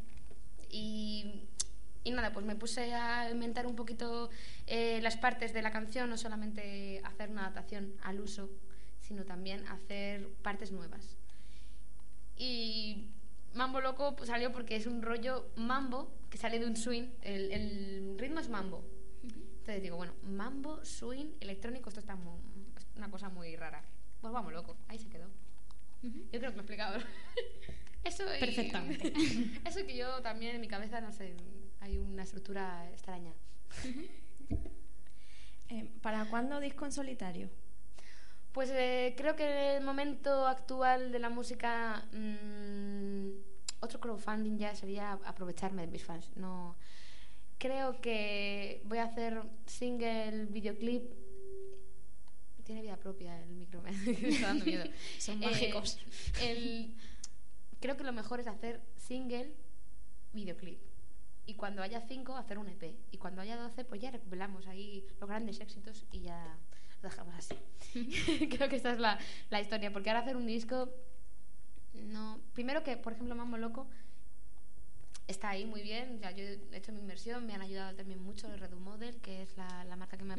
Y, 0.70 1.44
y 2.04 2.10
nada, 2.10 2.32
pues 2.32 2.44
me 2.44 2.56
puse 2.56 2.94
a 2.94 3.30
inventar 3.30 3.66
un 3.66 3.76
poquito 3.76 4.30
eh, 4.66 5.00
las 5.02 5.16
partes 5.16 5.52
de 5.52 5.62
la 5.62 5.70
canción, 5.70 6.10
no 6.10 6.16
solamente 6.16 7.00
hacer 7.04 7.30
una 7.30 7.42
adaptación 7.42 7.94
al 8.02 8.20
uso, 8.20 8.50
sino 9.00 9.24
también 9.24 9.66
hacer 9.68 10.28
partes 10.42 10.72
nuevas. 10.72 11.16
Y 12.36 13.10
Mambo 13.54 13.80
Loco 13.80 14.14
pues, 14.16 14.28
salió 14.28 14.52
porque 14.52 14.76
es 14.76 14.86
un 14.86 15.00
rollo 15.02 15.50
mambo 15.56 16.12
que 16.28 16.36
sale 16.36 16.58
de 16.58 16.66
un 16.66 16.76
swing. 16.76 17.08
El, 17.22 17.50
el 17.52 18.18
ritmo 18.18 18.40
es 18.40 18.48
mambo. 18.48 18.84
Entonces 19.22 19.82
digo, 19.82 19.96
bueno, 19.96 20.14
mambo, 20.22 20.84
swing, 20.84 21.32
electrónico, 21.40 21.88
esto 21.88 21.98
está 21.98 22.14
muy, 22.14 22.38
una 22.96 23.10
cosa 23.10 23.28
muy 23.28 23.56
rara. 23.56 23.82
Pues 24.20 24.32
vamos, 24.32 24.52
loco, 24.52 24.76
ahí 24.88 24.98
se 24.98 25.08
quedó. 25.08 25.28
Yo 26.02 26.38
creo 26.38 26.40
que 26.40 26.46
lo 26.48 26.48
he 26.48 26.60
explicado. 26.60 26.98
Eso 28.04 28.24
y- 28.36 28.40
Perfectamente. 28.40 29.12
Eso 29.64 29.84
que 29.86 29.96
yo 29.96 30.20
también 30.22 30.54
en 30.56 30.60
mi 30.60 30.68
cabeza, 30.68 31.00
no 31.00 31.12
sé, 31.12 31.34
hay 31.80 31.98
una 31.98 32.22
estructura 32.22 32.88
extraña. 32.92 33.32
Eh, 35.68 35.90
¿Para 36.00 36.26
cuándo 36.26 36.60
disco 36.60 36.84
en 36.84 36.92
solitario? 36.92 37.50
Pues 38.52 38.70
eh, 38.72 39.14
creo 39.16 39.34
que 39.34 39.44
en 39.44 39.76
el 39.78 39.84
momento 39.84 40.46
actual 40.46 41.10
de 41.10 41.18
la 41.18 41.28
música, 41.28 42.04
mm, 42.12 43.30
otro 43.80 43.98
crowdfunding 43.98 44.58
ya 44.58 44.76
sería 44.76 45.14
aprovecharme 45.24 45.82
de 45.82 45.88
mis 45.92 46.04
fans. 46.04 46.30
No, 46.36 46.76
creo 47.58 48.00
que 48.00 48.80
voy 48.84 48.98
a 48.98 49.04
hacer 49.04 49.42
single, 49.66 50.46
videoclip. 50.46 51.02
Tiene 52.66 52.82
vida 52.82 52.96
propia 52.96 53.40
el 53.42 53.48
micro, 53.54 53.80
me 53.82 53.90
está 53.90 54.48
dando 54.48 54.64
miedo. 54.64 54.84
Son 55.18 55.40
Eh, 55.42 55.46
mágicos. 55.46 55.98
el- 56.42 56.94
creo 57.80 57.96
que 57.96 58.04
lo 58.04 58.12
mejor 58.12 58.40
es 58.40 58.48
hacer 58.48 58.80
single, 58.96 59.52
videoclip. 60.32 60.78
Y 61.46 61.54
cuando 61.54 61.80
haya 61.82 62.00
cinco, 62.00 62.36
hacer 62.36 62.58
un 62.58 62.68
EP. 62.68 62.96
Y 63.12 63.18
cuando 63.18 63.40
haya 63.40 63.56
doce, 63.56 63.84
pues 63.84 64.00
ya 64.00 64.10
recopilamos 64.10 64.66
ahí 64.66 65.06
los 65.20 65.28
grandes 65.28 65.60
éxitos 65.60 66.04
y 66.10 66.22
ya 66.22 66.58
lo 67.02 67.08
dejamos 67.08 67.34
así. 67.36 67.54
Creo 68.50 68.68
que 68.68 68.74
esta 68.76 68.92
es 68.92 68.98
la, 68.98 69.16
la 69.50 69.60
historia. 69.60 69.92
Porque 69.92 70.10
ahora 70.10 70.22
hacer 70.22 70.36
un 70.36 70.46
disco, 70.46 70.92
no. 71.94 72.40
Primero 72.52 72.82
que, 72.82 72.96
por 72.96 73.12
ejemplo, 73.12 73.36
Mambo 73.36 73.58
Loco 73.58 73.86
está 75.28 75.50
ahí 75.50 75.66
muy 75.66 75.82
bien. 75.82 76.18
Ya 76.20 76.32
yo 76.32 76.42
he 76.44 76.58
hecho 76.72 76.90
mi 76.92 76.98
inversión, 76.98 77.46
me 77.46 77.54
han 77.54 77.62
ayudado 77.62 77.94
también 77.94 78.20
mucho 78.20 78.52
el 78.52 78.58
Redu 78.58 78.80
Model, 78.80 79.16
que 79.20 79.42
es 79.42 79.56
la, 79.56 79.84
la 79.84 79.94
marca 79.94 80.16
que 80.16 80.24
me 80.24 80.36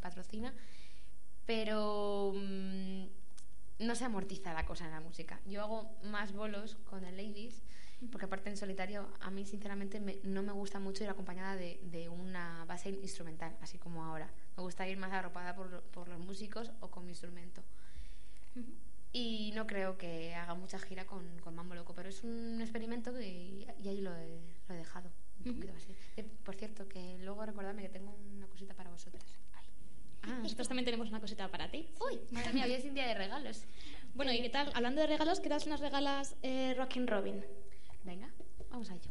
patrocina. 0.00 0.54
Pero 1.46 2.32
mm, 2.34 3.04
no 3.80 3.94
se 3.94 4.04
amortiza 4.04 4.52
la 4.52 4.66
cosa 4.66 4.84
en 4.86 4.90
la 4.92 5.00
música. 5.00 5.40
Yo 5.46 5.62
hago 5.62 5.90
más 6.04 6.32
bolos 6.32 6.76
con 6.88 7.04
el 7.04 7.16
Ladies, 7.16 7.62
porque 8.10 8.26
aparte 8.26 8.50
en 8.50 8.56
solitario, 8.56 9.08
a 9.20 9.30
mí 9.30 9.44
sinceramente 9.46 10.00
me- 10.00 10.18
no 10.24 10.42
me 10.42 10.52
gusta 10.52 10.78
mucho 10.78 11.04
ir 11.04 11.10
acompañada 11.10 11.56
de, 11.56 11.80
de 11.84 12.08
una 12.08 12.64
base 12.66 12.90
instrumental, 12.90 13.56
así 13.62 13.78
como 13.78 14.04
ahora. 14.04 14.30
Me 14.56 14.62
gusta 14.62 14.86
ir 14.88 14.96
más 14.98 15.12
arropada 15.12 15.54
por, 15.54 15.82
por 15.84 16.08
los 16.08 16.18
músicos 16.18 16.72
o 16.80 16.90
con 16.90 17.04
mi 17.04 17.12
instrumento. 17.12 17.62
Y 19.12 19.52
no 19.54 19.66
creo 19.66 19.96
que 19.96 20.34
haga 20.34 20.54
mucha 20.54 20.78
gira 20.78 21.06
con, 21.06 21.38
con 21.40 21.54
Mambo 21.54 21.74
Loco, 21.74 21.94
pero 21.94 22.08
es 22.08 22.22
un 22.22 22.60
experimento 22.60 23.14
que, 23.14 23.26
y 23.82 23.88
ahí 23.88 24.00
lo 24.02 24.14
he, 24.14 24.40
lo 24.68 24.74
he 24.74 24.78
dejado. 24.78 25.10
Un 25.44 25.54
poquito 25.54 25.72
así. 25.76 25.94
Eh, 26.16 26.24
por 26.44 26.54
cierto, 26.56 26.88
que 26.88 27.18
luego 27.20 27.44
recordadme 27.46 27.82
que 27.82 27.88
tengo 27.88 28.14
una 28.36 28.46
cosita 28.48 28.74
para 28.74 28.90
vosotras. 28.90 29.24
Ah, 30.26 30.38
nosotros 30.42 30.66
también 30.68 30.84
tenemos 30.84 31.08
una 31.08 31.20
cosita 31.20 31.48
para 31.48 31.70
ti. 31.70 31.88
Uy, 32.00 32.18
madre 32.32 32.52
mía, 32.52 32.64
hoy 32.64 32.72
es 32.72 32.84
un 32.84 32.94
día 32.94 33.06
de 33.06 33.14
regalos. 33.14 33.64
Bueno, 34.14 34.32
¿y 34.32 34.42
qué 34.42 34.48
tal? 34.48 34.70
Hablando 34.74 35.00
de 35.00 35.06
regalos, 35.06 35.40
¿qué 35.40 35.48
tal 35.48 35.60
si 35.60 35.68
nos 35.68 35.80
regalas 35.80 36.34
eh, 36.42 36.74
Rockin' 36.76 37.06
Robin? 37.06 37.44
Venga, 38.04 38.28
vamos 38.70 38.90
a 38.90 38.94
ello. 38.94 39.10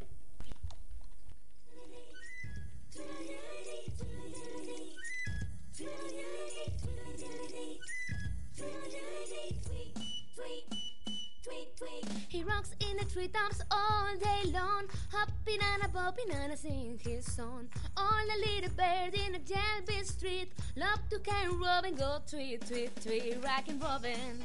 He 12.35 12.43
rocks 12.43 12.71
in 12.81 12.97
the 12.97 13.05
treetops 13.05 13.61
all 13.71 14.07
day 14.21 14.51
long, 14.51 14.87
hopping 15.09 15.57
and 15.73 15.83
a 15.83 15.87
bopping 15.87 16.35
and 16.35 16.51
a 16.51 16.57
sing 16.57 16.99
his 17.01 17.25
song. 17.33 17.69
All 17.95 18.11
the 18.27 18.45
little 18.45 18.75
bird 18.75 19.13
in 19.13 19.31
the 19.31 19.39
jailbird 19.39 20.05
street 20.05 20.51
love 20.75 20.99
to 21.11 21.19
carry 21.19 21.55
Robin, 21.55 21.95
go 21.95 22.17
tweet, 22.29 22.67
tweet, 22.67 22.91
tweet, 23.01 23.37
rockin' 23.41 23.79
Robin, 23.79 24.43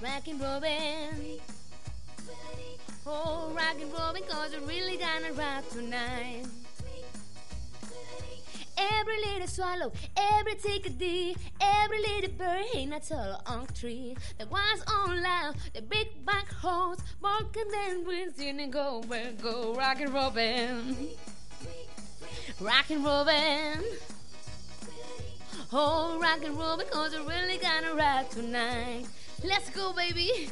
rockin' 0.00 0.38
Robin. 0.38 1.40
Oh, 3.04 3.52
rockin' 3.52 3.90
Robin, 3.90 4.22
cause 4.28 4.52
we're 4.54 4.68
really 4.68 4.96
gonna 4.96 5.32
rock 5.32 5.68
tonight. 5.70 6.44
Every 8.92 9.18
little 9.18 9.46
swallow, 9.48 9.92
every 10.16 10.54
chickadee, 10.56 11.36
every 11.60 12.00
little 12.00 12.36
bird 12.36 12.64
in 12.74 12.92
a 12.92 13.00
tall 13.00 13.40
oak 13.46 13.72
tree. 13.74 14.16
The 14.38 14.46
ones 14.46 14.82
on 14.88 15.22
loud, 15.22 15.56
the 15.74 15.82
big 15.82 16.24
black 16.24 16.52
horse, 16.52 16.98
barking 17.20 17.70
and 17.86 18.06
whistling 18.06 18.60
and 18.60 18.72
go 18.72 19.02
go, 19.40 19.74
rockin' 19.74 20.12
Robin, 20.12 21.08
rockin' 22.60 23.02
Robin. 23.02 23.84
Oh, 25.72 26.18
rockin' 26.20 26.56
Robin, 26.56 26.86
cause 26.90 27.14
we're 27.14 27.26
really 27.28 27.58
gonna 27.58 27.94
rock 27.94 28.28
tonight. 28.30 29.06
Let's 29.42 29.70
go, 29.70 29.92
baby. 29.92 30.50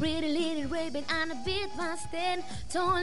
Pretty 0.00 0.32
little 0.32 0.70
raven 0.70 1.04
and 1.10 1.30
a 1.30 1.34
bit 1.44 1.68
was 1.76 1.98
ten. 2.10 2.38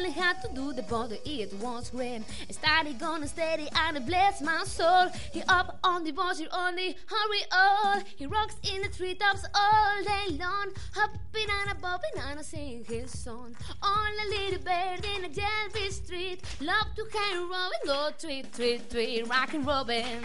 Me 0.01 0.09
how 0.09 0.33
to 0.33 0.49
do 0.55 0.73
the 0.73 0.81
body, 0.81 1.19
it 1.25 1.53
was 1.61 1.91
grand. 1.91 2.25
I 2.49 2.53
started 2.53 2.97
gonna 2.97 3.27
steady 3.27 3.67
and 3.75 3.97
I 3.97 3.99
bless 3.99 4.41
my 4.41 4.63
soul. 4.63 5.09
He 5.31 5.43
up 5.47 5.77
on 5.83 6.03
the 6.03 6.11
buzzard 6.11 6.47
on 6.51 6.75
the 6.75 6.95
hurry 7.05 7.43
all. 7.51 8.01
He 8.15 8.25
rocks 8.25 8.55
in 8.73 8.81
the 8.81 8.87
treetops 8.87 9.45
all 9.53 10.03
day 10.03 10.37
long. 10.37 10.71
Hopping 10.95 11.49
and 11.61 11.71
a 11.71 11.75
bopping 11.75 12.17
and 12.31 12.39
a 12.39 12.43
sing 12.43 12.83
his 12.87 13.11
song. 13.11 13.55
On 13.83 14.11
a 14.25 14.29
little 14.29 14.63
bird 14.63 15.05
in 15.15 15.25
a 15.25 15.29
jelly 15.29 15.91
street. 15.91 16.41
Love 16.61 16.87
to 16.95 17.05
carry 17.11 17.45
Robin, 17.45 17.79
go 17.85 18.09
tweet, 18.17 18.51
tweet, 18.53 18.89
tweet, 18.89 19.27
rockin' 19.29 19.63
Robin. 19.63 20.23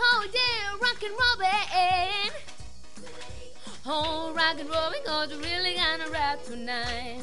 Oh 0.00 0.26
yeah, 0.34 0.76
rockin' 0.82 1.12
Robin. 1.12 2.32
Oh, 3.86 4.32
rock 4.36 4.60
and 4.60 4.68
roll, 4.68 4.92
cause 5.06 5.30
we're 5.30 5.40
really 5.40 5.74
gonna 5.74 6.10
rap 6.10 6.44
tonight. 6.44 7.22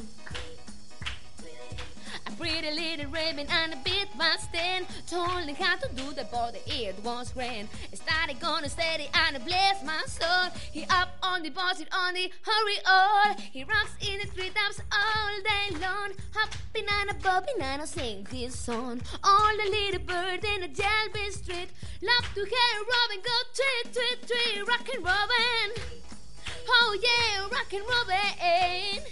A 2.25 2.31
pretty 2.31 2.71
little 2.71 3.11
raven 3.11 3.45
and 3.47 3.73
a 3.73 3.77
bit 3.77 4.07
was 4.17 4.47
ten. 4.51 4.87
Told 5.07 5.45
me 5.45 5.53
how 5.53 5.75
to 5.75 5.87
do 5.93 6.13
the 6.13 6.23
body, 6.25 6.59
it 6.67 6.95
was 7.03 7.31
grand. 7.31 7.69
I 7.93 7.95
started 7.95 8.39
gonna 8.39 8.69
steady 8.69 9.07
and 9.13 9.37
I 9.37 9.39
bless 9.39 9.83
my 9.83 10.01
soul. 10.07 10.51
He 10.71 10.83
up 10.89 11.15
on 11.21 11.43
the 11.43 11.51
bus, 11.51 11.79
it 11.79 11.89
on 11.93 12.15
the 12.15 12.31
hurry 12.41 12.77
all. 12.87 13.35
He 13.53 13.63
rocks 13.63 13.95
in 14.01 14.17
the 14.17 14.25
treetops 14.33 14.81
all 14.91 15.37
day 15.43 15.77
long. 15.79 16.11
Hopping 16.33 16.87
and 17.01 17.11
a 17.11 17.13
bopping 17.13 17.61
and 17.61 17.83
a 17.83 17.87
sing 17.87 18.25
his 18.31 18.57
song. 18.57 18.99
All 19.23 19.57
the 19.57 19.69
little 19.69 20.01
bird 20.01 20.43
in 20.43 20.61
the 20.61 20.67
jailbird 20.69 21.33
street. 21.33 21.69
Love 22.01 22.33
to 22.33 22.43
hear 22.43 22.73
Robin 22.93 23.21
go 23.23 23.37
tweet, 23.53 23.93
tweet, 23.93 24.27
tweet, 24.27 24.67
rockin' 24.67 25.03
Robin. 25.03 26.16
Oh 26.69 26.97
yeah, 27.01 27.47
rockin' 27.51 27.81
Robin. 27.81 29.03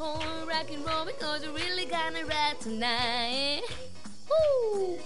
Oh, 0.00 0.46
rockin' 0.48 0.84
Robin, 0.84 1.14
cause 1.18 1.42
we're 1.46 1.52
really 1.54 1.86
gonna 1.86 2.24
ride 2.24 2.60
tonight. 2.60 3.62
Woo! 4.28 4.98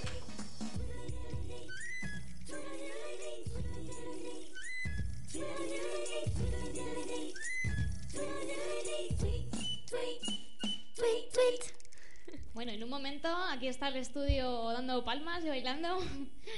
Bueno, 12.54 12.72
en 12.72 12.82
un 12.82 12.88
momento 12.88 13.28
aquí 13.50 13.68
está 13.68 13.88
el 13.88 13.96
estudio 13.96 14.72
dando 14.72 15.04
palmas 15.04 15.44
y 15.44 15.48
bailando. 15.48 15.98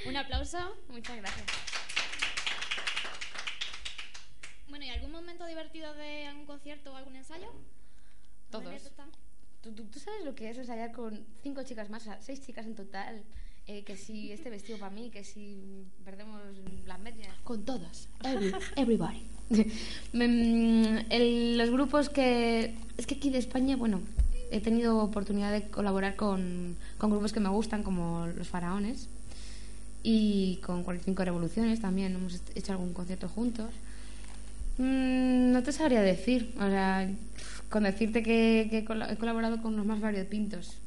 Un 0.05 0.15
aplauso. 0.15 0.57
Muchas 0.87 1.17
gracias. 1.17 1.68
Bueno, 4.69 4.85
¿y 4.85 4.89
algún 4.89 5.11
momento 5.11 5.45
divertido 5.45 5.93
de 5.95 6.25
algún 6.27 6.45
concierto 6.45 6.93
o 6.93 6.95
algún 6.95 7.15
ensayo? 7.15 7.47
Todos. 8.51 8.65
¿Tú, 9.61 9.71
tú, 9.73 9.83
tú 9.85 9.99
sabes 9.99 10.23
lo 10.25 10.35
que 10.35 10.49
es 10.49 10.57
ensayar 10.57 10.91
con 10.91 11.25
cinco 11.43 11.63
chicas 11.63 11.89
más, 11.89 12.03
o 12.03 12.05
sea, 12.05 12.21
seis 12.21 12.41
chicas 12.45 12.65
en 12.65 12.75
total? 12.75 13.23
Eh, 13.67 13.83
que 13.83 13.95
si 13.97 14.31
este 14.31 14.49
vestido 14.49 14.79
para 14.79 14.89
mí, 14.95 15.09
que 15.11 15.23
si 15.23 15.85
perdemos 16.03 16.41
las 16.87 16.99
medias. 16.99 17.29
Con 17.43 17.63
todas. 17.65 18.07
Every- 18.23 18.53
everybody. 18.75 19.23
El- 20.13 21.57
los 21.57 21.69
grupos 21.69 22.09
que. 22.09 22.75
Es 22.97 23.05
que 23.05 23.15
aquí 23.15 23.29
de 23.29 23.37
España, 23.37 23.75
bueno, 23.75 24.01
he 24.51 24.59
tenido 24.61 24.97
oportunidad 24.99 25.51
de 25.51 25.67
colaborar 25.69 26.15
con, 26.15 26.75
con 26.97 27.11
grupos 27.11 27.31
que 27.33 27.39
me 27.39 27.49
gustan, 27.49 27.83
como 27.83 28.27
Los 28.27 28.47
Faraones. 28.47 29.07
Y 30.01 30.57
con 30.65 30.83
45 30.83 31.25
Revoluciones 31.25 31.81
también 31.81 32.15
hemos 32.15 32.41
hecho 32.55 32.71
algún 32.71 32.93
concierto 32.93 33.27
juntos. 33.27 33.69
Mm, 34.79 35.51
no 35.51 35.61
te 35.61 35.71
sabría 35.71 36.01
decir. 36.01 36.53
O 36.57 36.67
sea, 36.67 37.07
con 37.69 37.83
decirte 37.83 38.23
que, 38.23 38.67
que 38.71 38.79
he 38.79 38.85
cola- 38.85 39.11
he 39.11 39.17
colaborado 39.17 39.61
con 39.61 39.75
los 39.75 39.85
más 39.85 39.99
variopintos. 39.99 40.77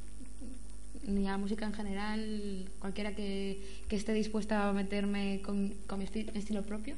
Ni 1.07 1.27
a 1.29 1.33
la 1.33 1.39
música 1.39 1.67
en 1.67 1.75
general, 1.75 2.69
cualquiera 2.79 3.15
que, 3.15 3.61
que 3.89 3.97
esté 3.97 4.13
dispuesta 4.13 4.69
a 4.69 4.73
meterme 4.73 5.41
con, 5.45 5.71
con 5.87 5.99
mi 5.99 6.07
esti- 6.07 6.31
estilo 6.35 6.63
propio, 6.63 6.95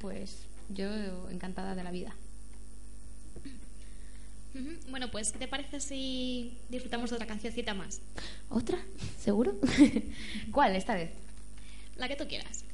pues 0.00 0.44
yo 0.68 0.86
encantada 1.30 1.74
de 1.74 1.84
la 1.84 1.90
vida. 1.90 2.14
Bueno, 4.90 5.10
pues, 5.10 5.30
¿qué 5.32 5.38
te 5.38 5.48
parece 5.48 5.78
si 5.80 6.58
disfrutamos 6.68 7.08
de 7.10 7.16
otra 7.16 7.26
cancioncita 7.26 7.72
más? 7.72 8.00
¿Otra? 8.48 8.78
¿Seguro? 9.18 9.54
¿Cuál 10.52 10.74
esta 10.76 10.94
vez? 10.94 11.10
La 11.96 12.08
que 12.08 12.16
tú 12.16 12.26
quieras. 12.26 12.64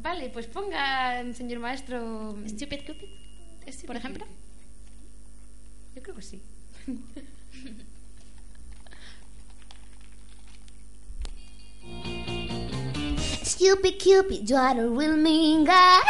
Vale, 0.00 0.30
pues 0.30 0.46
ponga, 0.46 1.22
señor 1.34 1.58
maestro. 1.60 2.36
Stupid 2.46 2.80
Cupid, 2.86 3.08
Stupid 3.66 3.86
por 3.86 3.96
ejemplo. 3.96 4.24
Cupid. 4.24 4.38
Yo 5.94 6.02
creo 6.02 6.14
que 6.14 6.22
sí. 6.22 6.40
Stupid 13.42 13.98
Cupid, 13.98 14.48
you 14.48 14.56
are 14.56 14.80
a 14.80 14.88
real 14.88 15.16
mean 15.16 15.64
guy. 15.64 16.00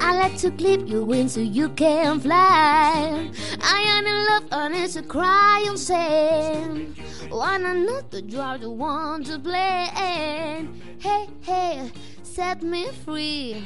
I 0.00 0.14
like 0.16 0.36
to 0.38 0.50
clip 0.50 0.88
your 0.88 1.04
wings 1.04 1.34
so 1.34 1.40
you 1.40 1.68
can 1.70 2.18
fly. 2.20 3.30
I 3.60 3.80
am 3.80 4.06
in 4.06 4.26
love 4.26 4.44
and 4.50 4.74
it's 4.74 4.96
a 4.96 5.02
cry 5.02 5.66
on 5.68 5.76
saying. 5.76 6.96
Wanna 7.30 7.74
know 7.74 8.00
that 8.10 8.28
you 8.30 8.40
are 8.40 8.58
the 8.58 8.70
one 8.70 9.22
to 9.24 9.38
blame. 9.38 10.72
Hey, 10.98 11.28
hey, 11.42 11.92
set 12.38 12.62
me 12.62 12.86
free. 13.04 13.64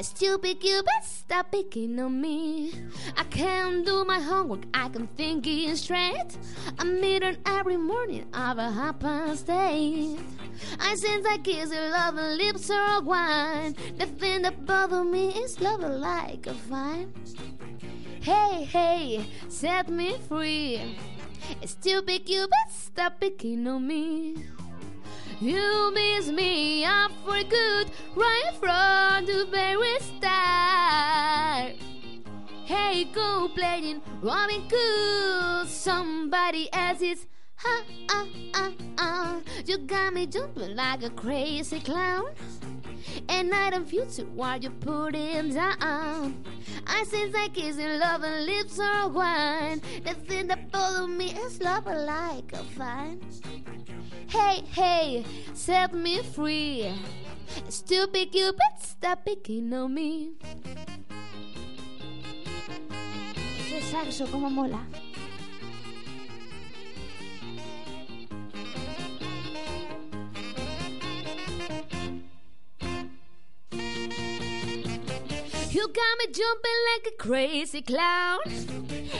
Stupid 0.00 0.60
Cupid, 0.60 1.02
stop 1.02 1.50
picking 1.50 1.98
on 1.98 2.20
me. 2.20 2.72
I 3.16 3.24
can't 3.24 3.84
do 3.84 4.04
my 4.04 4.20
homework, 4.20 4.66
I 4.72 4.88
can 4.88 5.08
think 5.16 5.48
it 5.48 5.76
straight. 5.76 6.38
I 6.78 6.84
meet 6.84 7.24
her 7.24 7.34
every 7.44 7.76
morning 7.76 8.26
of 8.32 8.58
a 8.58 8.94
past 9.00 9.50
eight. 9.50 10.16
I 10.78 10.94
since 10.94 11.26
I 11.26 11.38
kiss 11.38 11.72
her 11.72 11.90
love 11.90 12.16
and 12.18 12.36
lips 12.36 12.70
are 12.70 13.02
wine. 13.02 13.74
The 13.98 14.06
thing 14.06 14.42
that 14.42 14.64
bothers 14.64 15.04
me 15.04 15.30
is 15.30 15.60
love 15.60 15.80
like 15.80 16.46
a 16.46 16.52
vine. 16.52 17.12
Hey, 18.20 18.62
hey, 18.62 19.26
set 19.48 19.88
me 19.88 20.18
free. 20.28 20.96
Stupid 21.64 22.26
Cupid, 22.26 22.68
stop 22.70 23.18
picking 23.18 23.66
on 23.66 23.84
me. 23.88 24.36
You 25.40 25.92
miss 25.94 26.28
me 26.28 26.84
up 26.84 27.12
for 27.24 27.42
good 27.44 27.90
right 28.16 28.52
from 28.58 29.26
the 29.26 29.46
very 29.50 29.98
start. 30.00 31.74
Hey, 32.64 33.04
go 33.04 33.48
playing 33.54 34.02
Robin 34.20 34.62
Hood. 34.70 35.68
Somebody 35.68 36.68
else's 36.72 37.26
Ah, 37.64 37.82
ah, 38.10 38.26
ah, 38.54 38.72
ah. 38.98 39.40
You 39.66 39.78
got 39.78 40.12
me 40.12 40.26
jumping 40.26 40.76
like 40.76 41.02
a 41.02 41.10
crazy 41.10 41.80
clown. 41.80 42.30
And 43.28 43.50
night 43.50 43.74
and 43.74 43.88
future 43.88 44.24
while 44.34 44.58
you're 44.58 44.70
putting 44.72 45.54
down. 45.54 46.44
I 46.86 47.04
sense 47.04 47.34
like 47.34 47.54
kissing 47.54 47.98
love 47.98 48.22
and 48.22 48.46
lips 48.46 48.78
are 48.78 49.08
wine. 49.08 49.80
The 50.04 50.14
thing 50.14 50.46
that 50.48 50.70
follow 50.70 51.06
me 51.06 51.32
is 51.32 51.60
love 51.60 51.86
like 51.86 52.52
a 52.52 52.64
fine. 52.76 53.20
Hey, 54.28 54.62
hey, 54.72 55.24
set 55.54 55.94
me 55.94 56.22
free. 56.22 56.92
Stupid 57.68 58.30
Cupid, 58.30 58.60
stop 58.78 59.24
picking 59.24 59.72
on 59.72 59.94
me. 59.94 60.32
Ese 63.58 63.82
saxo 63.90 64.26
como 64.26 64.50
mola. 64.50 65.07
You 75.78 75.86
got 75.86 76.18
me 76.18 76.26
jumping 76.32 76.80
like 76.90 77.06
a 77.06 77.16
crazy 77.22 77.82
clown. 77.82 78.40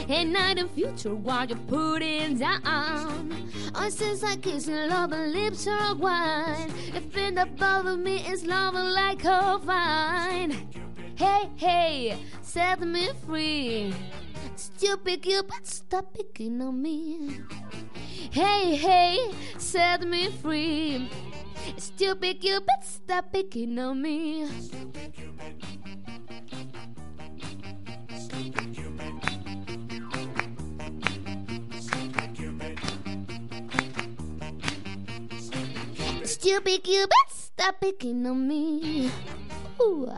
And 0.09 0.33
night 0.33 0.59
and 0.59 0.69
future 0.73 1.15
while 1.15 1.47
you're 1.47 1.57
putting 1.69 2.37
down. 2.37 2.63
Oh, 2.65 3.71
I 3.77 3.89
sense 3.91 4.25
like 4.25 4.43
kissing 4.43 4.89
love 4.89 5.13
and 5.13 5.31
lips 5.31 5.69
are 5.69 5.95
wine. 5.95 6.73
The 6.93 7.01
thing 7.01 7.37
that 7.37 7.57
bothers 7.57 7.97
me 7.97 8.27
is 8.27 8.45
love 8.45 8.75
like 8.75 9.25
a 9.25 9.61
vine. 9.63 10.51
Hey, 11.15 11.49
hey, 11.55 12.19
set 12.43 12.81
me 12.81 13.11
free. 13.25 13.95
Stupid 14.57 15.23
Cupid, 15.23 15.65
stop 15.65 16.13
picking 16.13 16.61
on 16.61 16.83
me. 16.83 17.39
Hey, 18.33 18.75
hey, 18.75 19.33
set 19.59 20.03
me 20.03 20.33
free. 20.43 21.09
Stupid 21.77 22.41
Cupid, 22.41 22.83
stop 22.83 23.31
picking 23.33 23.79
on 23.79 24.03
me. 24.03 24.49
Stupid 36.39 36.83
Cupid, 36.85 37.31
stop 37.31 37.81
picking 37.81 38.25
on 38.25 38.47
me. 38.47 39.11
Ooh. 39.81 40.09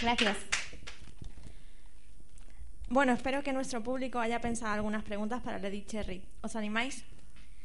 Gracias. 0.00 0.38
Bueno, 2.88 3.12
espero 3.12 3.42
que 3.42 3.52
nuestro 3.52 3.82
público 3.82 4.20
haya 4.20 4.40
pensado 4.40 4.72
algunas 4.72 5.04
preguntas 5.04 5.42
para 5.42 5.58
Lady 5.58 5.84
Cherry. 5.84 6.24
¿Os 6.40 6.56
animáis? 6.56 7.04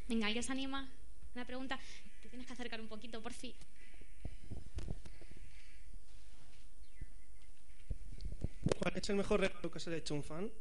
Venga, 0.10 0.28
¿alguien 0.28 0.44
se 0.44 0.52
anima? 0.52 0.90
Una 1.34 1.46
pregunta. 1.46 1.80
Te 2.22 2.28
tienes 2.28 2.48
que 2.48 2.54
acercar 2.54 2.82
un 2.82 2.90
poquito, 2.90 3.22
por 3.22 3.32
fin. 3.32 3.54
¿Cuál 8.78 8.98
es 8.98 9.10
el 9.10 9.16
mejor 9.16 9.40
regalo 9.40 9.72
que 9.72 9.80
se 9.80 9.90
le 9.90 9.96
ha 9.96 10.00
hecho 10.00 10.16
a 10.16 10.18
un 10.18 10.24
fan? 10.24 10.52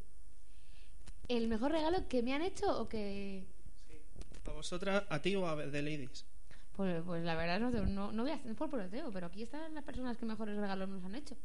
¿El 1.29 1.49
mejor 1.49 1.73
regalo 1.73 2.09
que 2.09 2.23
me 2.23 2.35
han 2.35 2.43
hecho 2.43 2.81
o 2.81 2.89
que.? 2.89 3.45
¿A 4.47 4.53
vosotras, 4.53 5.05
a 5.11 5.21
ti 5.21 5.37
o 5.37 5.47
a 5.47 5.57
The 5.71 5.83
Ladies? 5.83 6.25
Pues, 6.75 7.03
pues 7.05 7.23
la 7.25 7.35
verdad 7.35 7.61
no, 7.61 7.71
no, 7.71 8.13
no 8.13 8.23
voy 8.23 8.33
a 8.33 8.37
hacer 8.37 8.55
por 8.55 8.71
proteo, 8.71 9.11
pero 9.13 9.27
aquí 9.27 9.43
están 9.43 9.75
las 9.75 9.85
personas 9.85 10.17
que 10.17 10.25
mejores 10.25 10.57
regalos 10.57 10.89
nos 10.89 11.05
han 11.05 11.15
hecho. 11.17 11.37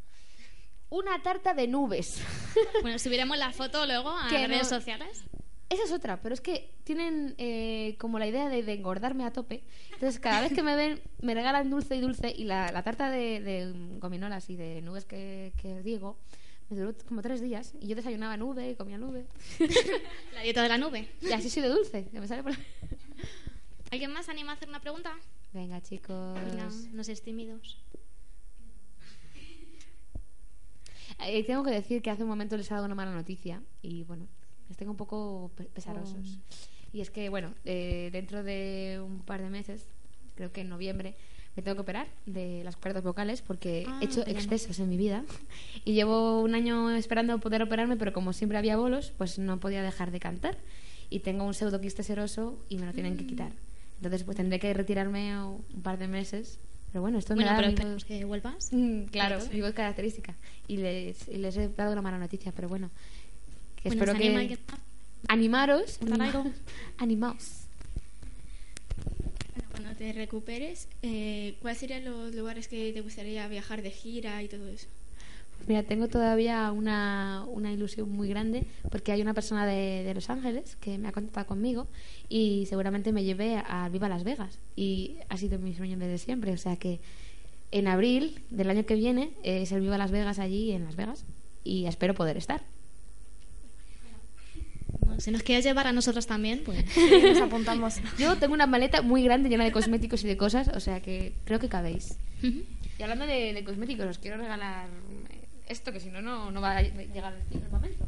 Una 0.89 1.21
tarta 1.21 1.53
de 1.53 1.67
nubes. 1.67 2.21
Bueno, 2.81 2.97
subiremos 2.99 3.37
la 3.37 3.51
foto 3.51 3.85
luego 3.85 4.09
a 4.11 4.23
las 4.31 4.47
redes 4.47 4.63
no- 4.71 4.77
sociales. 4.79 5.23
Esa 5.69 5.83
es 5.85 5.91
otra, 5.91 6.21
pero 6.21 6.33
es 6.35 6.41
que 6.41 6.75
tienen 6.83 7.33
eh, 7.39 7.95
como 7.99 8.19
la 8.19 8.27
idea 8.27 8.47
de, 8.47 8.61
de 8.61 8.73
engordarme 8.73 9.25
a 9.25 9.33
tope. 9.33 9.63
Entonces, 9.93 10.19
cada 10.19 10.41
vez 10.41 10.53
que 10.53 10.61
me 10.61 10.75
ven, 10.75 11.01
me 11.21 11.33
regalan 11.33 11.69
dulce 11.71 11.95
y 11.95 12.01
dulce. 12.01 12.31
Y 12.35 12.43
la, 12.43 12.71
la 12.71 12.83
tarta 12.83 13.09
de, 13.09 13.41
de 13.41 13.73
gominolas 13.99 14.49
y 14.51 14.55
de 14.55 14.81
nubes 14.83 15.05
que, 15.05 15.51
que 15.59 15.73
os 15.79 15.83
digo 15.83 16.19
me 16.73 16.79
duró 16.79 16.95
como 17.07 17.21
tres 17.21 17.41
días. 17.41 17.73
Y 17.79 17.87
yo 17.87 17.95
desayunaba 17.95 18.35
nube 18.37 18.69
y 18.71 18.75
comía 18.75 18.97
nube. 18.97 19.25
La 20.33 20.41
dieta 20.41 20.63
de 20.63 20.69
la 20.69 20.77
nube. 20.77 21.07
Y 21.21 21.31
así 21.31 21.49
soy 21.49 21.63
de 21.63 21.69
dulce. 21.69 22.05
que 22.11 22.19
me 22.19 22.27
sale 22.27 22.43
por- 22.43 22.53
¿Alguien 23.91 24.11
más 24.11 24.27
anima 24.29 24.51
a 24.51 24.55
hacer 24.55 24.69
una 24.69 24.79
pregunta? 24.81 25.11
Venga, 25.53 25.81
chicos. 25.81 26.33
Venga, 26.49 26.69
no 26.93 27.03
seáis 27.03 27.21
tímidos. 27.21 27.77
Eh, 31.25 31.43
tengo 31.45 31.63
que 31.63 31.71
decir 31.71 32.01
que 32.01 32.09
hace 32.09 32.23
un 32.23 32.29
momento 32.29 32.57
les 32.57 32.69
he 32.69 32.73
dado 32.73 32.85
una 32.85 32.95
mala 32.95 33.13
noticia 33.13 33.61
y 33.81 34.03
bueno, 34.03 34.27
les 34.67 34.75
tengo 34.77 34.91
un 34.91 34.97
poco 34.97 35.51
pe- 35.55 35.65
pesarosos. 35.65 36.39
Y 36.91 37.01
es 37.01 37.11
que, 37.11 37.29
bueno, 37.29 37.53
eh, 37.65 38.09
dentro 38.11 38.43
de 38.43 38.99
un 39.03 39.21
par 39.21 39.41
de 39.41 39.49
meses, 39.49 39.85
creo 40.35 40.51
que 40.51 40.61
en 40.61 40.69
noviembre, 40.69 41.15
me 41.55 41.61
tengo 41.63 41.75
que 41.75 41.81
operar 41.81 42.07
de 42.25 42.63
las 42.63 42.75
cuerdas 42.75 43.03
vocales 43.03 43.41
porque 43.41 43.85
Ah, 43.87 43.99
he 44.01 44.05
hecho 44.05 44.25
excesos 44.25 44.79
en 44.79 44.89
mi 44.89 44.97
vida 44.97 45.23
y 45.85 45.93
llevo 45.93 46.41
un 46.41 46.55
año 46.55 46.89
esperando 46.91 47.37
poder 47.39 47.61
operarme, 47.61 47.95
pero 47.95 48.11
como 48.13 48.33
siempre 48.33 48.57
había 48.57 48.75
bolos, 48.77 49.11
pues 49.17 49.37
no 49.39 49.59
podía 49.59 49.83
dejar 49.83 50.11
de 50.11 50.19
cantar. 50.19 50.57
Y 51.09 51.19
tengo 51.19 51.43
un 51.45 51.53
pseudoquiste 51.53 52.01
seroso 52.01 52.57
y 52.69 52.77
me 52.77 52.85
lo 52.87 52.93
tienen 52.93 53.17
que 53.17 53.23
Mm. 53.23 53.27
quitar. 53.27 53.51
Entonces, 53.97 54.23
pues 54.23 54.35
tendré 54.35 54.59
que 54.59 54.73
retirarme 54.73 55.37
un 55.43 55.81
par 55.83 55.97
de 55.99 56.07
meses. 56.07 56.59
Pero 56.91 57.01
bueno, 57.01 57.17
esto 57.19 57.33
Bueno, 57.35 57.51
me 57.51 57.57
da 57.61 57.73
pero 57.75 57.93
voz- 57.95 58.03
que 58.05 58.25
vuelvas. 58.25 58.69
Mm, 58.71 59.03
claro, 59.05 59.39
mi 59.51 59.61
voz 59.61 59.73
característica. 59.73 60.35
Y 60.67 60.77
les, 60.77 61.27
y 61.27 61.37
les 61.37 61.55
he 61.57 61.69
dado 61.69 61.91
una 61.91 62.01
mala 62.01 62.17
noticia, 62.17 62.51
pero 62.51 62.67
bueno. 62.67 62.89
Que 63.75 63.89
Bueno, 63.89 64.03
espero 64.11 64.17
¿se 64.17 64.47
que... 64.47 64.57
más? 64.57 64.59
Animaros. 65.27 65.99
Animaos. 66.97 67.59
Cuando 69.73 69.95
te 69.95 70.13
recuperes, 70.13 70.87
eh, 71.01 71.55
¿cuáles 71.59 71.79
serían 71.79 72.05
los 72.05 72.35
lugares 72.35 72.67
que 72.67 72.93
te 72.93 73.01
gustaría 73.01 73.47
viajar 73.47 73.81
de 73.81 73.89
gira 73.89 74.43
y 74.43 74.47
todo 74.47 74.67
eso? 74.67 74.85
Mira, 75.65 75.81
tengo 75.81 76.07
todavía 76.07 76.71
una, 76.71 77.43
una 77.47 77.71
ilusión 77.71 78.11
muy 78.11 78.27
grande 78.27 78.67
porque 78.91 79.11
hay 79.11 79.23
una 79.23 79.33
persona 79.33 79.65
de, 79.65 80.03
de 80.03 80.13
Los 80.13 80.29
Ángeles 80.29 80.75
que 80.75 80.99
me 80.99 81.07
ha 81.07 81.11
contactado 81.11 81.47
conmigo 81.47 81.87
y 82.29 82.67
seguramente 82.67 83.11
me 83.11 83.23
lleve 83.23 83.63
a 83.65 83.89
Viva 83.89 84.07
Las 84.07 84.23
Vegas. 84.23 84.59
Y 84.75 85.15
ha 85.29 85.37
sido 85.37 85.57
mi 85.57 85.73
sueño 85.73 85.97
desde 85.97 86.19
siempre. 86.19 86.53
O 86.53 86.57
sea 86.57 86.75
que 86.75 86.99
en 87.71 87.87
abril 87.87 88.43
del 88.51 88.69
año 88.69 88.85
que 88.85 88.93
viene 88.93 89.31
es 89.41 89.71
el 89.71 89.81
Viva 89.81 89.97
Las 89.97 90.11
Vegas 90.11 90.37
allí 90.37 90.71
en 90.71 90.85
Las 90.85 90.95
Vegas 90.95 91.25
y 91.63 91.87
espero 91.87 92.13
poder 92.13 92.37
estar. 92.37 92.61
Bueno, 95.05 95.19
si 95.19 95.31
nos 95.31 95.43
quieres 95.43 95.63
llevar 95.65 95.87
a 95.87 95.91
nosotros 95.91 96.25
también, 96.27 96.63
pues 96.63 96.83
nos 97.23 97.41
apuntamos. 97.41 97.95
Yo 98.17 98.37
tengo 98.37 98.53
una 98.53 98.67
maleta 98.67 99.01
muy 99.01 99.23
grande 99.23 99.49
llena 99.49 99.63
de 99.63 99.71
cosméticos 99.71 100.23
y 100.23 100.27
de 100.27 100.37
cosas, 100.37 100.69
o 100.69 100.79
sea 100.79 101.01
que 101.01 101.33
creo 101.45 101.59
que 101.59 101.69
cabéis. 101.69 102.17
Y 102.41 103.03
hablando 103.03 103.25
de, 103.25 103.53
de 103.53 103.63
cosméticos, 103.63 104.05
os 104.05 104.17
quiero 104.19 104.37
regalar 104.37 104.87
eh, 105.29 105.47
esto 105.67 105.91
que 105.91 105.99
si 105.99 106.09
no, 106.09 106.21
no 106.21 106.51
no 106.51 106.61
va 106.61 106.77
a 106.77 106.81
llegar 106.81 107.33
el 107.51 107.69
momento. 107.69 108.07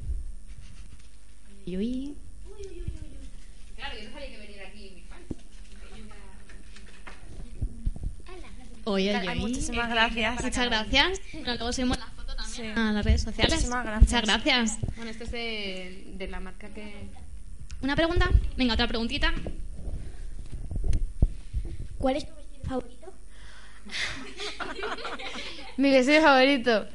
Y 1.66 1.78
uy, 1.78 2.16
Claro, 3.76 3.96
yo 3.98 4.06
no 4.06 4.12
sabía 4.14 4.28
que 4.30 4.38
venir 4.38 4.62
aquí 4.62 4.92
mis 4.96 5.06
fans. 5.06 5.26
Oye, 8.86 9.16
Ay, 9.16 9.40
muchísimas 9.40 9.90
gracias. 9.90 10.44
Muchas 10.44 10.66
gracias. 10.66 11.22
Bueno, 11.34 11.56
luego 11.56 11.74
subimos 11.74 11.98
la 11.98 12.06
a 12.60 12.92
las 12.92 13.06
redes 13.06 13.22
sociales. 13.22 13.54
Muchísimas 13.54 13.86
gracias. 13.86 14.12
Muchas 14.12 14.22
gracias. 14.26 14.78
Bueno, 14.96 15.12
esto 15.12 15.24
es 15.26 15.32
de, 15.32 16.08
de 16.18 16.28
la 16.28 16.40
marca 16.40 16.70
que... 16.70 16.94
¿Una 17.82 17.96
pregunta? 17.96 18.30
Venga, 18.58 18.74
otra 18.74 18.88
preguntita. 18.88 19.34
¿Cuál 21.98 22.16
es 22.18 22.28
tu 22.28 22.34
vestido 22.36 22.64
favorito? 22.66 23.14
Mi 25.78 25.92
vestido 25.92 26.22
favorito. 26.22 26.86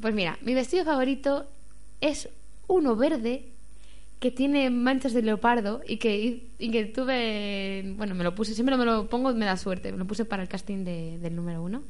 Pues 0.00 0.14
mira, 0.14 0.38
mi 0.42 0.54
vestido 0.54 0.84
favorito 0.84 1.46
es 2.00 2.28
uno 2.68 2.94
verde 2.96 3.46
que 4.20 4.30
tiene 4.30 4.70
manchas 4.70 5.12
de 5.12 5.22
leopardo 5.22 5.80
y 5.86 5.96
que, 5.98 6.48
y 6.58 6.70
que 6.70 6.84
tuve, 6.86 7.94
bueno, 7.96 8.14
me 8.14 8.24
lo 8.24 8.34
puse, 8.34 8.54
siempre 8.54 8.76
me 8.76 8.84
lo 8.84 9.08
pongo, 9.08 9.32
me 9.34 9.46
da 9.46 9.56
suerte, 9.56 9.92
me 9.92 9.98
lo 9.98 10.06
puse 10.06 10.24
para 10.24 10.42
el 10.42 10.48
casting 10.48 10.84
de- 10.84 11.18
del 11.18 11.34
número 11.36 11.62
uno 11.62 11.82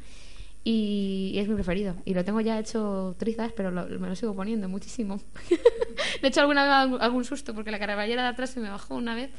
y, 0.71 1.39
es 1.39 1.49
mi 1.49 1.55
preferido. 1.55 1.97
Y 2.05 2.13
lo 2.13 2.25
tengo 2.27 2.41
ya 2.43 2.59
hecho 2.59 3.17
trizas, 3.19 3.53
pero 3.53 3.71
lo- 3.71 3.87
me 3.99 4.09
lo 4.09 4.15
sigo 4.15 4.35
poniendo 4.35 4.69
muchísimo. 4.69 5.19
de 6.23 6.29
hecho, 6.29 6.41
alguna 6.43 6.63
vez 6.87 7.01
algún, 7.01 7.25
susto 7.25 7.55
porque 7.55 7.71
la 7.71 7.79
caraballera 7.79 8.23
de 8.23 8.29
atrás 8.29 8.51
se 8.51 8.61
me 8.61 8.69
bajó 8.69 8.95
una 8.95 9.15
vez 9.15 9.31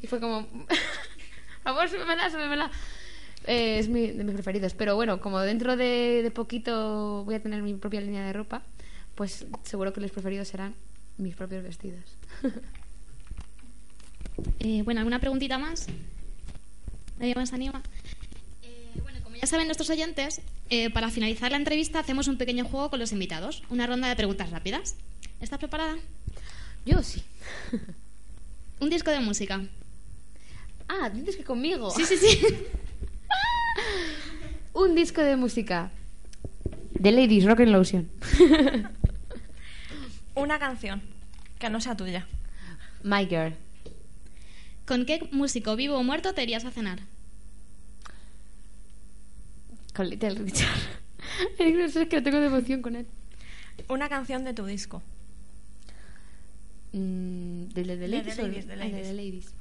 y 0.00 0.06
fue 0.06 0.18
como, 0.18 0.46
por 0.48 0.66
favor, 1.62 1.88
súbemela, 1.90 2.30
súbemela. 2.30 2.70
Eh, 3.46 3.78
es 3.78 3.88
mi, 3.88 4.06
de 4.12 4.24
mis 4.24 4.32
preferidos. 4.32 4.72
Pero 4.72 4.94
bueno, 4.96 5.20
como 5.20 5.40
dentro 5.40 5.76
de, 5.76 6.22
de 6.22 6.30
poquito 6.30 7.22
voy 7.24 7.34
a 7.34 7.42
tener 7.42 7.62
mi 7.62 7.74
propia 7.74 8.00
línea 8.00 8.24
de 8.24 8.32
ropa, 8.32 8.62
pues 9.14 9.44
seguro 9.64 9.92
que 9.92 10.00
los 10.00 10.10
preferidos 10.10 10.48
serán 10.48 10.74
mis 11.18 11.34
propios 11.36 11.62
vestidos. 11.64 12.16
Eh, 14.60 14.82
bueno, 14.84 15.00
¿alguna 15.00 15.18
preguntita 15.18 15.58
más? 15.58 15.88
¿Nadie 17.18 17.34
más 17.34 17.52
anima? 17.52 17.82
Ya 19.40 19.46
saben 19.46 19.68
nuestros 19.68 19.90
oyentes, 19.90 20.40
eh, 20.68 20.90
para 20.90 21.10
finalizar 21.10 21.52
la 21.52 21.58
entrevista 21.58 22.00
hacemos 22.00 22.26
un 22.26 22.38
pequeño 22.38 22.64
juego 22.64 22.90
con 22.90 22.98
los 22.98 23.12
invitados, 23.12 23.62
una 23.70 23.86
ronda 23.86 24.08
de 24.08 24.16
preguntas 24.16 24.50
rápidas. 24.50 24.96
¿Estás 25.40 25.60
preparada? 25.60 25.96
Yo 26.84 27.02
sí. 27.02 27.22
Un 28.80 28.90
disco 28.90 29.10
de 29.10 29.20
música. 29.20 29.62
Ah, 30.88 31.10
dices 31.10 31.36
que 31.36 31.44
conmigo. 31.44 31.90
Sí, 31.90 32.04
sí, 32.04 32.16
sí. 32.16 32.40
Un 34.72 34.96
disco 34.96 35.20
de 35.20 35.36
música. 35.36 35.90
The 37.00 37.12
Ladies 37.12 37.44
Rock 37.44 37.60
and 37.60 37.70
Lotion. 37.70 38.10
Una 40.34 40.58
canción 40.58 41.02
que 41.60 41.70
no 41.70 41.80
sea 41.80 41.96
tuya. 41.96 42.26
My 43.04 43.26
Girl. 43.26 43.54
¿Con 44.86 45.06
qué 45.06 45.28
músico 45.30 45.76
vivo 45.76 45.96
o 45.96 46.02
muerto 46.02 46.34
te 46.34 46.42
irías 46.42 46.64
a 46.64 46.70
cenar? 46.70 47.00
Con 49.98 50.10
Little 50.10 50.30
Richard. 50.36 50.78
es 51.58 51.94
que 52.06 52.16
no 52.18 52.22
tengo 52.22 52.38
devoción 52.38 52.82
con 52.82 52.94
él. 52.94 53.08
Una 53.88 54.08
canción 54.08 54.44
de 54.44 54.54
tu 54.54 54.64
disco. 54.64 55.02
Mm, 56.92 57.64
¿De, 57.74 57.82
de, 57.82 57.96
de 57.96 57.96
De 57.96 58.08
Ladies? 58.08 58.36
The 58.36 58.42
Ladies, 58.42 58.66
The 58.66 58.72
ah, 58.74 58.76
de 58.76 58.90
Ladies. 58.92 59.08
The 59.08 59.14
Ladies. 59.14 59.54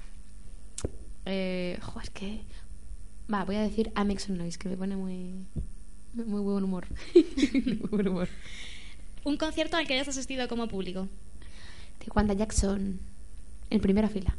Eh, 1.25 1.79
jo, 1.81 1.99
es 2.01 2.11
que... 2.11 2.41
Va, 3.33 3.45
voy 3.45 3.55
a 3.55 3.61
decir 3.61 3.91
I 3.97 4.03
Make 4.05 4.19
Some 4.19 4.37
Noise, 4.37 4.59
que 4.59 4.69
me 4.69 4.77
pone 4.77 4.95
muy... 4.95 5.47
Muy 6.13 6.41
buen 6.41 6.63
humor. 6.63 6.85
muy 7.15 7.89
buen 7.89 8.07
humor. 8.07 8.29
Un 9.23 9.37
concierto 9.37 9.75
al 9.75 9.87
que 9.87 9.95
hayas 9.95 10.09
asistido 10.09 10.47
como 10.47 10.67
público. 10.67 11.07
De 11.99 12.11
Wanda 12.13 12.35
Jackson. 12.35 12.99
En 13.71 13.81
primera 13.81 14.07
fila. 14.07 14.37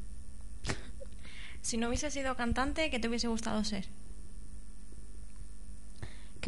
Si 1.61 1.77
no 1.77 1.89
hubiese 1.89 2.09
sido 2.13 2.37
cantante, 2.37 2.89
¿qué 2.89 3.01
te 3.01 3.09
hubiese 3.09 3.27
gustado 3.27 3.65
ser? 3.65 3.87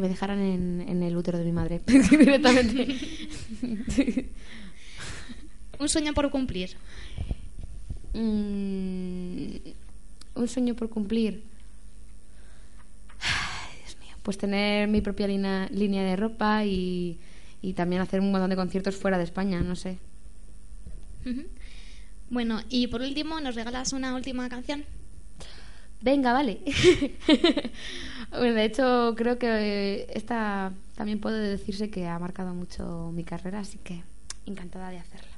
Que 0.00 0.04
me 0.04 0.08
dejaran 0.08 0.38
en, 0.40 0.80
en 0.88 1.02
el 1.02 1.14
útero 1.14 1.36
de 1.36 1.44
mi 1.44 1.52
madre. 1.52 1.82
Directamente. 1.86 2.96
Un 5.78 5.88
sueño 5.90 6.14
por 6.14 6.30
cumplir. 6.30 6.70
Mm, 8.14 9.56
un 10.36 10.48
sueño 10.48 10.74
por 10.74 10.88
cumplir. 10.88 11.42
Ay, 13.20 13.78
Dios 13.84 13.98
mío. 14.00 14.16
Pues 14.22 14.38
tener 14.38 14.88
mi 14.88 15.02
propia 15.02 15.26
lina- 15.26 15.68
línea 15.70 16.02
de 16.02 16.16
ropa 16.16 16.64
y, 16.64 17.18
y 17.60 17.74
también 17.74 18.00
hacer 18.00 18.20
un 18.20 18.30
montón 18.32 18.48
de 18.48 18.56
conciertos 18.56 18.96
fuera 18.96 19.18
de 19.18 19.24
España, 19.24 19.60
no 19.60 19.76
sé. 19.76 19.98
Bueno, 22.30 22.62
y 22.70 22.86
por 22.86 23.02
último, 23.02 23.38
¿nos 23.40 23.54
regalas 23.54 23.92
una 23.92 24.14
última 24.14 24.48
canción? 24.48 24.82
Venga, 26.02 26.32
vale. 26.32 26.60
bueno, 28.30 28.54
de 28.54 28.64
hecho, 28.64 29.14
creo 29.16 29.38
que 29.38 30.06
esta 30.14 30.72
también 30.96 31.20
puede 31.20 31.50
decirse 31.50 31.90
que 31.90 32.06
ha 32.08 32.18
marcado 32.18 32.54
mucho 32.54 33.10
mi 33.12 33.24
carrera, 33.24 33.60
así 33.60 33.78
que 33.78 34.02
encantada 34.46 34.90
de 34.90 34.98
hacerla. 34.98 35.30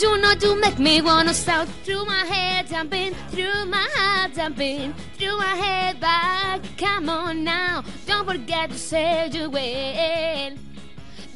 You 0.00 0.16
know 0.16 0.32
you 0.40 0.58
make 0.58 0.78
me 0.78 1.02
wanna 1.02 1.34
shout 1.34 1.68
through 1.84 2.06
my 2.06 2.24
head, 2.24 2.68
jumping 2.68 3.12
through 3.30 3.66
my 3.66 3.86
heart, 3.94 4.32
jumping 4.34 4.94
through 5.18 5.36
my 5.36 5.54
head 5.56 6.00
back. 6.00 6.62
Come 6.78 7.10
on 7.10 7.44
now, 7.44 7.84
don't 8.06 8.24
forget 8.26 8.70
to 8.70 8.78
say 8.78 9.28
you 9.30 9.50
will. 9.50 10.69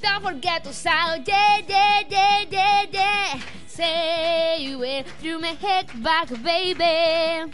Don't 0.05 0.23
forget 0.23 0.63
to 0.65 0.73
shout, 0.75 1.27
yeah, 1.27 1.61
yeah, 1.67 2.03
yeah, 2.11 2.45
yeah, 2.51 2.85
yeah. 2.93 3.41
Say 3.67 4.59
you 4.61 4.79
will 4.79 5.03
through 5.19 5.39
my 5.39 5.57
head 5.57 5.87
back, 6.03 6.29
baby. 6.43 6.85
I 6.85 7.49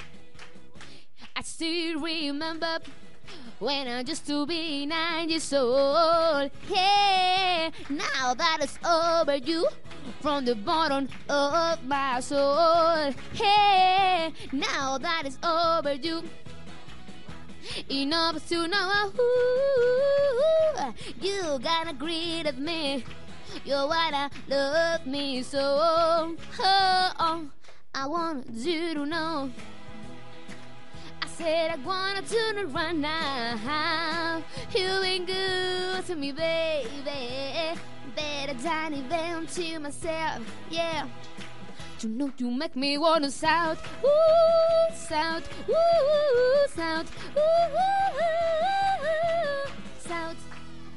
still 1.44 2.00
remember 2.00 2.78
when 3.60 3.86
I 3.86 4.00
used 4.00 4.26
to 4.26 4.46
be 4.46 4.84
nine 4.84 5.28
years 5.28 5.52
old. 5.52 6.50
Yeah, 6.68 7.70
now 7.88 8.34
that 8.34 8.58
it's 8.62 8.80
over, 8.84 9.36
you 9.36 9.68
from 10.20 10.44
the 10.44 10.56
bottom 10.56 11.08
of 11.28 11.84
my 11.84 12.18
soul. 12.18 13.12
Hey, 13.32 14.32
now 14.50 14.98
that 14.98 15.22
it's 15.24 15.38
over, 15.44 15.94
you. 15.94 16.24
Enough 17.90 18.48
to 18.48 18.68
know 18.68 19.12
who 19.16 19.30
you 21.20 21.58
gotta 21.62 21.90
agree 21.90 22.42
with 22.44 22.58
me. 22.58 23.04
You 23.64 23.74
wanna 23.74 24.30
love 24.48 25.06
me 25.06 25.42
so. 25.42 25.58
Oh, 25.60 26.36
oh, 27.18 27.48
I 27.94 28.06
want 28.06 28.48
you 28.50 28.94
to 28.94 29.06
know. 29.06 29.50
I 31.22 31.26
said 31.26 31.70
I 31.72 31.76
wanna 31.76 32.22
turn 32.22 32.58
around 32.58 33.00
now. 33.00 34.42
You 34.74 35.02
ain't 35.02 35.26
good 35.26 36.06
to 36.06 36.14
me, 36.16 36.32
baby. 36.32 37.78
Better 38.16 38.54
than 38.54 38.94
even 38.94 39.46
to 39.46 39.78
myself, 39.78 40.42
yeah. 40.70 41.06
You 42.02 42.08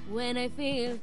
when 0.10 0.38
I 0.38 0.48
feel. 0.50 1.00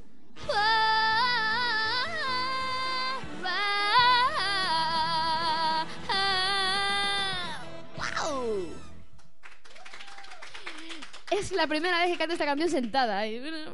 Es 11.30 11.52
la 11.52 11.66
primera 11.66 11.98
vez 12.00 12.12
que 12.12 12.18
canto 12.18 12.32
esta 12.32 12.46
canción 12.46 12.70
sentada. 12.70 13.24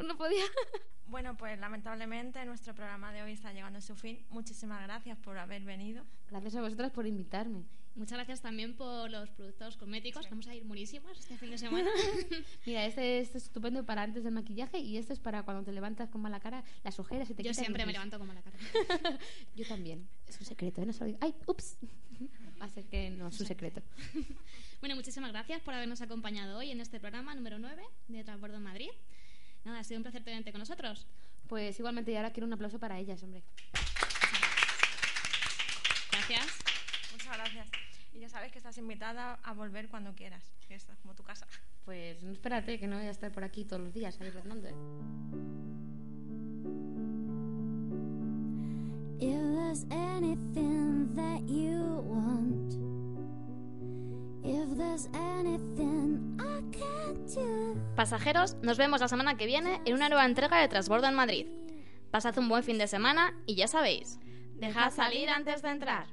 No 0.04 0.16
podía. 0.16 0.44
Bueno, 1.08 1.36
pues 1.36 1.58
lamentablemente 1.58 2.44
nuestro 2.44 2.74
programa 2.74 3.12
de 3.12 3.22
hoy 3.22 3.32
está 3.32 3.52
llegando 3.52 3.78
a 3.78 3.82
su 3.82 3.94
fin. 3.94 4.24
Muchísimas 4.30 4.82
gracias 4.82 5.16
por 5.18 5.38
haber 5.38 5.62
venido. 5.62 6.04
Gracias 6.30 6.56
a 6.56 6.60
vosotras 6.60 6.90
por 6.90 7.06
invitarme. 7.06 7.64
Muchas 7.94 8.18
gracias 8.18 8.42
también 8.42 8.74
por 8.76 9.10
los 9.10 9.30
productos 9.30 9.76
cosméticos. 9.78 10.28
Vamos 10.28 10.46
a 10.48 10.54
ir 10.54 10.64
buenísimos 10.64 11.18
este 11.18 11.38
fin 11.38 11.50
de 11.50 11.58
semana. 11.66 11.88
Mira, 12.66 12.84
este, 12.84 13.20
este 13.20 13.38
es 13.38 13.44
estupendo 13.44 13.86
para 13.86 14.02
antes 14.02 14.24
del 14.24 14.34
maquillaje 14.34 14.78
y 14.78 14.98
este 14.98 15.14
es 15.14 15.20
para 15.20 15.44
cuando 15.44 15.62
te 15.62 15.72
levantas 15.72 16.10
con 16.10 16.20
mala 16.20 16.40
cara, 16.40 16.62
las 16.84 16.98
ojeras 16.98 17.30
y 17.30 17.34
te 17.34 17.42
Yo 17.42 17.50
quitan 17.50 17.64
siempre 17.64 17.86
me 17.86 17.92
levanto 17.92 18.18
con 18.18 18.26
mala 18.26 18.42
cara. 18.42 18.58
Yo 19.56 19.66
también. 19.66 20.06
Es 20.26 20.38
un 20.40 20.46
secreto, 20.46 20.82
¿eh? 20.82 20.86
No 20.86 20.92
se 20.92 21.00
lo 21.00 21.06
digo. 21.06 21.18
¡Ay, 21.22 21.34
ups! 21.46 21.78
Va 22.60 22.66
a 22.66 22.68
ser 22.68 22.84
que 22.84 23.10
no 23.10 23.28
es 23.28 23.40
un 23.40 23.46
secreto. 23.46 23.82
Bueno, 24.80 24.94
muchísimas 24.94 25.32
gracias 25.32 25.62
por 25.62 25.72
habernos 25.72 26.02
acompañado 26.02 26.58
hoy 26.58 26.70
en 26.70 26.82
este 26.82 27.00
programa 27.00 27.34
número 27.34 27.58
9 27.58 27.82
de 28.08 28.24
Transbordo 28.24 28.58
en 28.58 28.62
Madrid. 28.62 28.90
Nada, 29.66 29.80
ha 29.80 29.84
sido 29.84 29.98
un 29.98 30.04
placer 30.04 30.22
tenerte 30.22 30.52
con 30.52 30.60
nosotros. 30.60 31.08
Pues 31.48 31.76
igualmente, 31.80 32.12
y 32.12 32.16
ahora 32.16 32.30
quiero 32.30 32.46
un 32.46 32.52
aplauso 32.52 32.78
para 32.78 33.00
ellas, 33.00 33.20
hombre. 33.24 33.42
Gracias. 36.12 36.46
Muchas 37.10 37.36
gracias. 37.36 37.68
Y 38.14 38.20
ya 38.20 38.28
sabes 38.28 38.52
que 38.52 38.58
estás 38.58 38.78
invitada 38.78 39.40
a 39.42 39.52
volver 39.54 39.88
cuando 39.88 40.14
quieras, 40.14 40.44
que 40.68 40.76
esta 40.76 40.92
es 40.92 40.98
como 41.00 41.16
tu 41.16 41.24
casa. 41.24 41.48
Pues 41.84 42.22
no 42.22 42.30
espérate, 42.30 42.78
que 42.78 42.86
no 42.86 42.96
voy 42.96 43.06
a 43.06 43.10
estar 43.10 43.32
por 43.32 43.42
aquí 43.42 43.64
todos 43.64 43.82
los 43.82 43.92
días 43.92 44.16
ahí 44.20 44.30
rondando. 44.30 44.68
If 49.18 49.40
there's 49.56 49.84
anything 49.90 51.12
that 51.16 51.40
you 51.48 52.04
want, 52.06 52.95
Pasajeros, 57.96 58.56
nos 58.62 58.78
vemos 58.78 59.00
la 59.00 59.08
semana 59.08 59.36
que 59.36 59.46
viene 59.46 59.80
en 59.84 59.94
una 59.94 60.08
nueva 60.08 60.24
entrega 60.24 60.60
de 60.60 60.68
Transbordo 60.68 61.08
en 61.08 61.14
Madrid. 61.14 61.46
Pasad 62.10 62.38
un 62.38 62.48
buen 62.48 62.62
fin 62.62 62.78
de 62.78 62.86
semana 62.86 63.34
y 63.46 63.56
ya 63.56 63.66
sabéis, 63.66 64.18
dejad 64.54 64.92
salir 64.92 65.28
antes 65.30 65.62
de 65.62 65.70
entrar. 65.70 66.06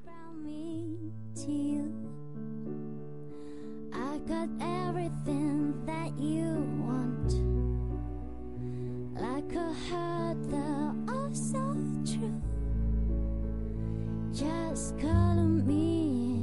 Just 14.34 14.95
me 15.03 16.42